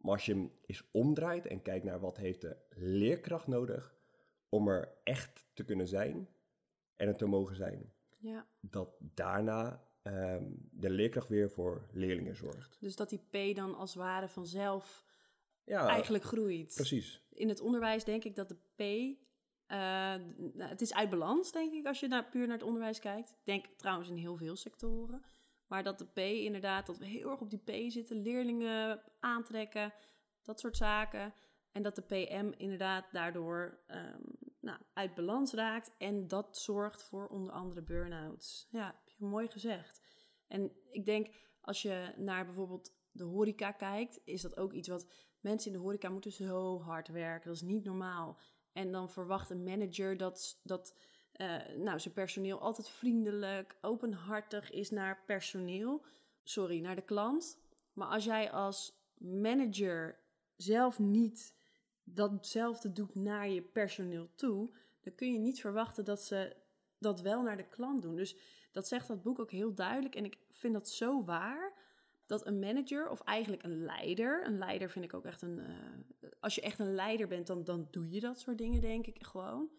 Maar 0.00 0.12
als 0.12 0.26
je 0.26 0.32
hem 0.32 0.52
eens 0.66 0.82
omdraait 0.90 1.46
en 1.46 1.62
kijkt 1.62 1.84
naar 1.84 2.00
wat 2.00 2.16
heeft 2.16 2.40
de 2.40 2.56
leerkracht 2.70 3.46
nodig 3.46 3.94
om 4.48 4.68
er 4.68 4.92
echt 5.04 5.44
te 5.52 5.64
kunnen 5.64 5.88
zijn 5.88 6.28
en 6.96 7.08
er 7.08 7.16
te 7.16 7.26
mogen 7.26 7.56
zijn, 7.56 7.92
ja. 8.18 8.46
dat 8.60 8.88
daarna 8.98 9.84
ehm, 10.02 10.44
de 10.70 10.90
leerkracht 10.90 11.28
weer 11.28 11.50
voor 11.50 11.86
leerlingen 11.92 12.36
zorgt. 12.36 12.76
Dus 12.80 12.96
dat 12.96 13.08
die 13.08 13.52
P 13.52 13.56
dan 13.56 13.74
als 13.74 13.94
het 13.94 14.02
ware 14.02 14.28
vanzelf 14.28 15.04
Ja, 15.64 15.88
eigenlijk 15.88 16.24
groeit. 16.24 16.72
precies. 16.74 17.22
in 17.32 17.48
het 17.48 17.60
onderwijs 17.60 18.04
denk 18.04 18.24
ik 18.24 18.34
dat 18.36 18.48
de 18.48 18.54
P. 18.74 18.80
eh, 19.66 19.76
nou, 19.76 20.62
het 20.70 20.80
is 20.80 20.94
uit 20.94 21.10
balans, 21.10 21.52
denk 21.52 21.72
ik, 21.72 21.86
als 21.86 22.00
je 22.00 22.08
naar, 22.08 22.28
puur 22.28 22.46
naar 22.46 22.56
het 22.56 22.66
onderwijs 22.66 22.98
kijkt. 22.98 23.30
Ik 23.30 23.36
denk 23.44 23.66
trouwens 23.76 24.08
in 24.08 24.16
heel 24.16 24.36
veel 24.36 24.56
sectoren. 24.56 25.22
Maar 25.66 25.82
dat 25.82 25.98
de 25.98 26.06
P 26.06 26.18
inderdaad, 26.18 26.86
dat 26.86 26.98
we 26.98 27.06
heel 27.06 27.30
erg 27.30 27.40
op 27.40 27.50
die 27.50 27.86
P 27.86 27.90
zitten, 27.90 28.22
leerlingen 28.22 29.02
aantrekken, 29.20 29.92
dat 30.42 30.60
soort 30.60 30.76
zaken. 30.76 31.34
En 31.72 31.82
dat 31.82 31.94
de 31.94 32.02
PM 32.02 32.52
inderdaad 32.56 33.12
daardoor 33.12 33.80
ehm, 33.86 34.22
nou, 34.60 34.78
uit 34.92 35.14
balans 35.14 35.52
raakt. 35.52 35.94
En 35.98 36.28
dat 36.28 36.58
zorgt 36.58 37.02
voor 37.02 37.28
onder 37.28 37.52
andere 37.52 37.82
burn-outs. 37.82 38.68
Ja, 38.70 38.86
heb 38.86 39.16
je 39.18 39.24
mooi 39.24 39.48
gezegd. 39.48 40.00
En 40.46 40.72
ik 40.90 41.04
denk, 41.04 41.34
als 41.60 41.82
je 41.82 42.12
naar 42.16 42.44
bijvoorbeeld 42.44 42.94
de 43.10 43.24
horeca 43.24 43.72
kijkt, 43.72 44.20
is 44.24 44.42
dat 44.42 44.56
ook 44.56 44.72
iets 44.72 44.88
wat 44.88 45.06
mensen 45.40 45.72
in 45.72 45.76
de 45.76 45.82
horeca 45.82 46.08
moeten 46.08 46.32
zo 46.32 46.80
hard 46.80 47.08
werken. 47.08 47.48
Dat 47.48 47.56
is 47.56 47.68
niet 47.68 47.84
normaal. 47.84 48.38
En 48.72 48.92
dan 48.92 49.10
verwacht 49.10 49.50
een 49.50 49.64
manager 49.64 50.16
dat, 50.16 50.60
dat 50.62 50.96
nou, 51.76 52.00
zijn 52.00 52.14
personeel 52.14 52.60
altijd 52.60 52.88
vriendelijk, 52.88 53.76
openhartig 53.80 54.70
is 54.70 54.90
naar 54.90 55.22
personeel. 55.26 56.04
Sorry, 56.42 56.80
naar 56.80 56.96
de 56.96 57.02
klant. 57.02 57.58
Maar 57.92 58.08
als 58.08 58.24
jij 58.24 58.50
als 58.50 58.92
manager 59.18 60.18
zelf 60.56 60.98
niet 60.98 61.54
datzelfde 62.04 62.92
doet 62.92 63.14
naar 63.14 63.48
je 63.48 63.62
personeel 63.62 64.28
toe, 64.34 64.74
dan 65.00 65.14
kun 65.14 65.32
je 65.32 65.38
niet 65.38 65.60
verwachten 65.60 66.04
dat 66.04 66.22
ze 66.22 66.56
dat 66.98 67.20
wel 67.20 67.42
naar 67.42 67.56
de 67.56 67.68
klant 67.68 68.02
doen. 68.02 68.16
Dus 68.16 68.36
dat 68.72 68.88
zegt 68.88 69.08
dat 69.08 69.22
boek 69.22 69.38
ook 69.38 69.50
heel 69.50 69.74
duidelijk. 69.74 70.14
En 70.14 70.24
ik 70.24 70.38
vind 70.50 70.72
dat 70.72 70.88
zo 70.88 71.24
waar 71.24 71.72
dat 72.26 72.46
een 72.46 72.58
manager 72.58 73.08
of 73.08 73.20
eigenlijk 73.20 73.62
een 73.62 73.84
leider, 73.84 74.46
een 74.46 74.58
leider 74.58 74.90
vind 74.90 75.04
ik 75.04 75.14
ook 75.14 75.24
echt 75.24 75.42
een, 75.42 75.58
eh, 75.58 76.30
als 76.40 76.54
je 76.54 76.60
echt 76.60 76.78
een 76.78 76.94
leider 76.94 77.28
bent, 77.28 77.46
dan, 77.46 77.64
dan 77.64 77.88
doe 77.90 78.10
je 78.10 78.20
dat 78.20 78.38
soort 78.38 78.58
dingen 78.58 78.80
denk 78.80 79.06
ik 79.06 79.26
gewoon. 79.26 79.70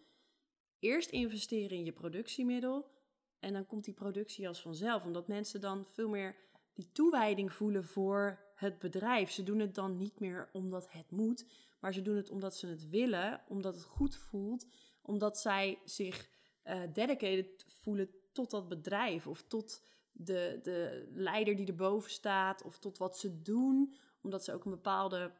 Eerst 0.78 1.10
investeren 1.10 1.76
in 1.76 1.84
je 1.84 1.92
productiemiddel 1.92 2.90
en 3.38 3.52
dan 3.52 3.66
komt 3.66 3.84
die 3.84 3.94
productie 3.94 4.48
als 4.48 4.62
vanzelf, 4.62 5.04
omdat 5.04 5.28
mensen 5.28 5.60
dan 5.60 5.86
veel 5.86 6.08
meer 6.08 6.36
die 6.72 6.92
toewijding 6.92 7.52
voelen 7.52 7.84
voor 7.84 8.38
het 8.54 8.78
bedrijf. 8.78 9.30
Ze 9.30 9.42
doen 9.42 9.58
het 9.58 9.74
dan 9.74 9.96
niet 9.96 10.20
meer 10.20 10.48
omdat 10.52 10.92
het 10.92 11.10
moet, 11.10 11.46
maar 11.80 11.94
ze 11.94 12.02
doen 12.02 12.16
het 12.16 12.30
omdat 12.30 12.56
ze 12.56 12.66
het 12.66 12.88
willen, 12.88 13.40
omdat 13.48 13.74
het 13.74 13.84
goed 13.84 14.16
voelt, 14.16 14.66
omdat 15.02 15.38
zij 15.38 15.78
zich 15.84 16.28
eh 16.62 16.82
dedicated 16.92 17.64
voelen 17.66 18.10
tot 18.32 18.50
dat 18.50 18.68
bedrijf 18.68 19.26
of 19.26 19.42
tot 19.42 19.82
de, 20.12 20.58
de 20.62 21.08
leider 21.14 21.56
die 21.56 21.66
erboven 21.66 22.10
staat 22.10 22.62
of 22.62 22.78
tot 22.78 22.98
wat 22.98 23.18
ze 23.18 23.42
doen, 23.42 23.94
omdat 24.20 24.44
ze 24.44 24.52
ook 24.52 24.64
een 24.64 24.70
bepaalde 24.70 25.32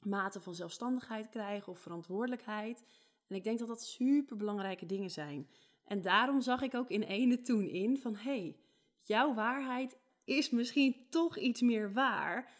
mate 0.00 0.40
van 0.40 0.54
zelfstandigheid 0.54 1.28
krijgen 1.28 1.72
of 1.72 1.78
verantwoordelijkheid. 1.78 2.84
En 3.30 3.36
ik 3.36 3.44
denk 3.44 3.58
dat 3.58 3.68
dat 3.68 3.82
super 3.82 4.36
belangrijke 4.36 4.86
dingen 4.86 5.10
zijn. 5.10 5.48
En 5.84 6.02
daarom 6.02 6.40
zag 6.40 6.62
ik 6.62 6.74
ook 6.74 6.90
in 6.90 7.02
ene 7.02 7.42
toen 7.42 7.68
in 7.68 7.98
van 7.98 8.16
hé, 8.16 8.40
hey, 8.40 8.56
jouw 9.02 9.34
waarheid 9.34 9.98
is 10.24 10.50
misschien 10.50 11.06
toch 11.10 11.38
iets 11.38 11.60
meer 11.60 11.92
waar. 11.92 12.52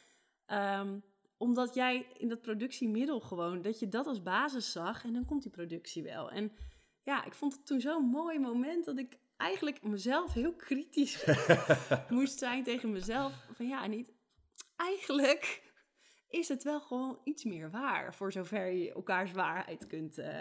Ehm, 0.46 0.98
omdat 1.36 1.74
jij 1.74 2.06
in 2.16 2.28
dat 2.28 2.40
productiemiddel 2.40 3.20
gewoon, 3.20 3.62
dat 3.62 3.78
je 3.78 3.88
dat 3.88 4.06
als 4.06 4.22
basis 4.22 4.72
zag 4.72 5.04
en 5.04 5.12
dan 5.12 5.24
komt 5.24 5.42
die 5.42 5.50
productie 5.50 6.02
wel. 6.02 6.30
En 6.30 6.52
ja, 7.02 7.24
ik 7.24 7.34
vond 7.34 7.52
het 7.52 7.66
toen 7.66 7.80
zo'n 7.80 8.04
mooi 8.04 8.38
moment 8.38 8.84
dat 8.84 8.98
ik 8.98 9.18
eigenlijk 9.36 9.82
mezelf 9.82 10.32
heel 10.32 10.54
kritisch 10.54 11.24
moest 12.08 12.38
zijn 12.38 12.62
tegen 12.62 12.92
mezelf. 12.92 13.46
Van 13.52 13.68
ja, 13.68 13.86
niet. 13.86 14.12
Eigenlijk 14.76 15.69
is 16.30 16.48
het 16.48 16.62
wel 16.62 16.80
gewoon 16.80 17.18
iets 17.24 17.44
meer 17.44 17.70
waar. 17.70 18.14
Voor 18.14 18.32
zover 18.32 18.66
je 18.66 18.92
elkaars 18.92 19.32
waarheid 19.32 19.86
kunt, 19.86 20.18
eh, 20.18 20.38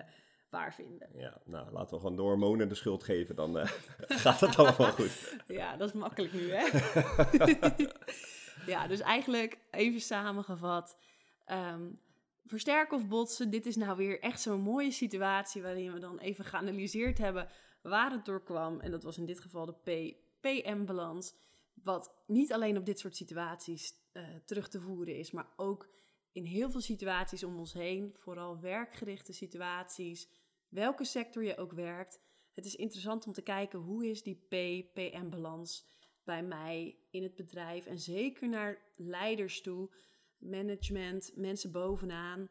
waar 0.50 0.74
vinden. 0.74 1.10
Ja, 1.14 1.42
nou, 1.46 1.72
laten 1.72 1.94
we 1.94 2.02
gewoon 2.02 2.16
de 2.16 2.22
hormonen 2.22 2.70
de 2.70 2.76
schuld 2.76 3.04
geven, 3.04 3.36
dan 3.36 3.58
uh, 3.58 3.66
gaat 4.24 4.40
het 4.40 4.56
allemaal 4.56 4.92
goed. 4.92 5.38
Ja, 5.48 5.78
dat 5.78 5.88
is 5.88 5.94
makkelijk 5.94 6.34
nu, 6.34 6.52
hè? 6.52 6.68
ja, 8.72 8.88
dus 8.88 9.00
eigenlijk 9.00 9.58
even 9.72 10.02
samengevat. 10.02 10.98
Um, 11.52 12.00
versterken 12.46 12.98
of 12.98 13.08
botsen, 13.08 13.50
dit 13.50 13.66
is 13.66 13.76
nou 13.76 13.98
weer 13.98 14.20
echt 14.20 14.42
zo'n 14.42 14.62
mooie 14.62 14.92
situatie 14.92 15.62
waarin 15.62 15.94
we 15.94 16.00
dan 16.00 16.20
even 16.20 16.46
geanalyseerd 16.46 17.18
hebben 17.18 17.50
waar 17.82 18.12
het 18.12 18.26
door 18.26 18.44
kwam. 18.44 18.80
En 18.80 18.92
dat 18.92 19.04
was 19.04 19.18
in 19.18 19.26
dit 19.26 19.40
geval 19.40 19.66
de 19.66 20.16
PM-balans. 20.40 21.36
Wat 21.84 22.14
niet 22.28 22.54
alleen 22.54 22.78
op 22.78 22.86
dit 22.86 23.00
soort 23.00 23.16
situaties 23.16 23.94
uh, 24.14 24.24
terug 24.46 24.70
te 24.70 24.82
voeren 24.82 25.18
is, 25.18 25.32
maar 25.32 25.54
ook 25.56 25.90
in 26.32 26.46
heel 26.46 26.70
veel 26.72 26.82
situaties 26.82 27.44
om 27.44 27.58
ons 27.58 27.74
heen, 27.74 28.14
vooral 28.18 28.60
werkgerichte 28.60 29.34
situaties, 29.34 30.30
welke 30.68 31.06
sector 31.06 31.44
je 31.44 31.58
ook 31.58 31.74
werkt. 31.74 32.22
Het 32.54 32.66
is 32.66 32.76
interessant 32.76 33.28
om 33.28 33.34
te 33.34 33.42
kijken 33.42 33.80
hoe 33.80 34.08
is 34.08 34.24
die 34.24 34.46
P-PM-balans 34.48 35.88
bij 36.24 36.44
mij 36.44 36.98
in 37.10 37.24
het 37.24 37.36
bedrijf 37.36 37.86
en 37.86 38.00
zeker 38.00 38.50
naar 38.50 38.82
leiders 38.96 39.62
toe, 39.62 39.90
management, 40.38 41.32
mensen 41.36 41.72
bovenaan. 41.72 42.50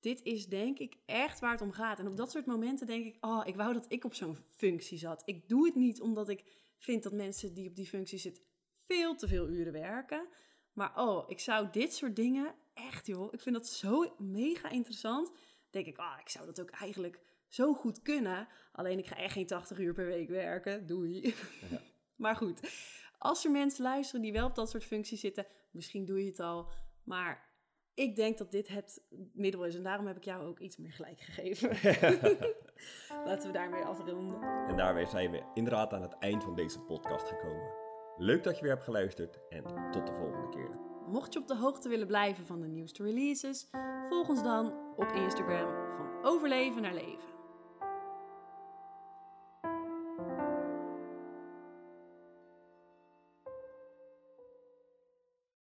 Dit 0.00 0.22
is 0.22 0.46
denk 0.46 0.78
ik 0.78 0.96
echt 1.06 1.40
waar 1.40 1.52
het 1.52 1.60
om 1.60 1.72
gaat. 1.72 1.98
En 1.98 2.06
op 2.06 2.16
dat 2.16 2.30
soort 2.30 2.46
momenten 2.46 2.86
denk 2.86 3.04
ik, 3.04 3.24
oh, 3.24 3.42
ik 3.46 3.56
wou 3.56 3.72
dat 3.72 3.92
ik 3.92 4.04
op 4.04 4.14
zo'n 4.14 4.36
functie 4.50 4.98
zat. 4.98 5.22
Ik 5.24 5.48
doe 5.48 5.66
het 5.66 5.74
niet 5.74 6.00
omdat 6.00 6.28
ik 6.28 6.44
vind 6.78 7.02
dat 7.02 7.12
mensen 7.12 7.54
die 7.54 7.68
op 7.68 7.76
die 7.76 7.86
functie 7.86 8.18
zitten 8.18 8.44
veel 8.86 9.14
te 9.14 9.28
veel 9.28 9.48
uren 9.48 9.72
werken. 9.72 10.28
Maar 10.74 10.92
oh, 10.96 11.30
ik 11.30 11.40
zou 11.40 11.68
dit 11.70 11.94
soort 11.94 12.16
dingen 12.16 12.54
echt, 12.74 13.06
joh, 13.06 13.32
ik 13.32 13.40
vind 13.40 13.54
dat 13.54 13.66
zo 13.66 14.14
mega 14.18 14.70
interessant. 14.70 15.32
Denk 15.70 15.86
ik, 15.86 15.98
ah, 15.98 16.18
ik 16.20 16.28
zou 16.28 16.46
dat 16.46 16.60
ook 16.60 16.70
eigenlijk 16.70 17.20
zo 17.48 17.74
goed 17.74 18.02
kunnen. 18.02 18.48
Alleen 18.72 18.98
ik 18.98 19.06
ga 19.06 19.16
echt 19.16 19.32
geen 19.32 19.46
80 19.46 19.78
uur 19.78 19.94
per 19.94 20.06
week 20.06 20.28
werken. 20.28 20.86
Doei. 20.86 21.20
Ja. 21.70 21.80
maar 22.16 22.36
goed, 22.36 22.60
als 23.18 23.44
er 23.44 23.50
mensen 23.50 23.82
luisteren 23.82 24.22
die 24.22 24.32
wel 24.32 24.46
op 24.46 24.54
dat 24.54 24.70
soort 24.70 24.84
functies 24.84 25.20
zitten, 25.20 25.46
misschien 25.70 26.04
doe 26.04 26.20
je 26.20 26.26
het 26.28 26.40
al. 26.40 26.70
Maar 27.04 27.52
ik 27.94 28.16
denk 28.16 28.38
dat 28.38 28.50
dit 28.50 28.68
het 28.68 29.02
middel 29.32 29.64
is. 29.64 29.74
En 29.74 29.82
daarom 29.82 30.06
heb 30.06 30.16
ik 30.16 30.24
jou 30.24 30.46
ook 30.46 30.58
iets 30.60 30.76
meer 30.76 30.92
gelijk 30.92 31.20
gegeven. 31.20 31.68
Laten 33.26 33.46
we 33.46 33.52
daarmee 33.52 33.82
afronden. 33.82 34.42
En 34.42 34.76
daarmee 34.76 35.06
zijn 35.06 35.30
we 35.30 35.42
inderdaad 35.54 35.92
aan 35.92 36.02
het 36.02 36.18
eind 36.18 36.44
van 36.44 36.54
deze 36.54 36.80
podcast 36.80 37.28
gekomen. 37.28 37.83
Leuk 38.16 38.44
dat 38.44 38.56
je 38.56 38.62
weer 38.62 38.70
hebt 38.70 38.84
geluisterd 38.84 39.38
en 39.48 39.62
tot 39.90 40.06
de 40.06 40.12
volgende 40.12 40.48
keer. 40.48 40.70
Mocht 41.06 41.32
je 41.32 41.38
op 41.38 41.48
de 41.48 41.56
hoogte 41.56 41.88
willen 41.88 42.06
blijven 42.06 42.46
van 42.46 42.60
de 42.60 42.66
nieuwste 42.66 43.02
releases, 43.02 43.68
volg 44.08 44.28
ons 44.28 44.42
dan 44.42 44.74
op 44.96 45.12
Instagram 45.14 45.68
van 45.96 46.22
Overleven 46.22 46.82
naar 46.82 46.94
Leven. 46.94 47.33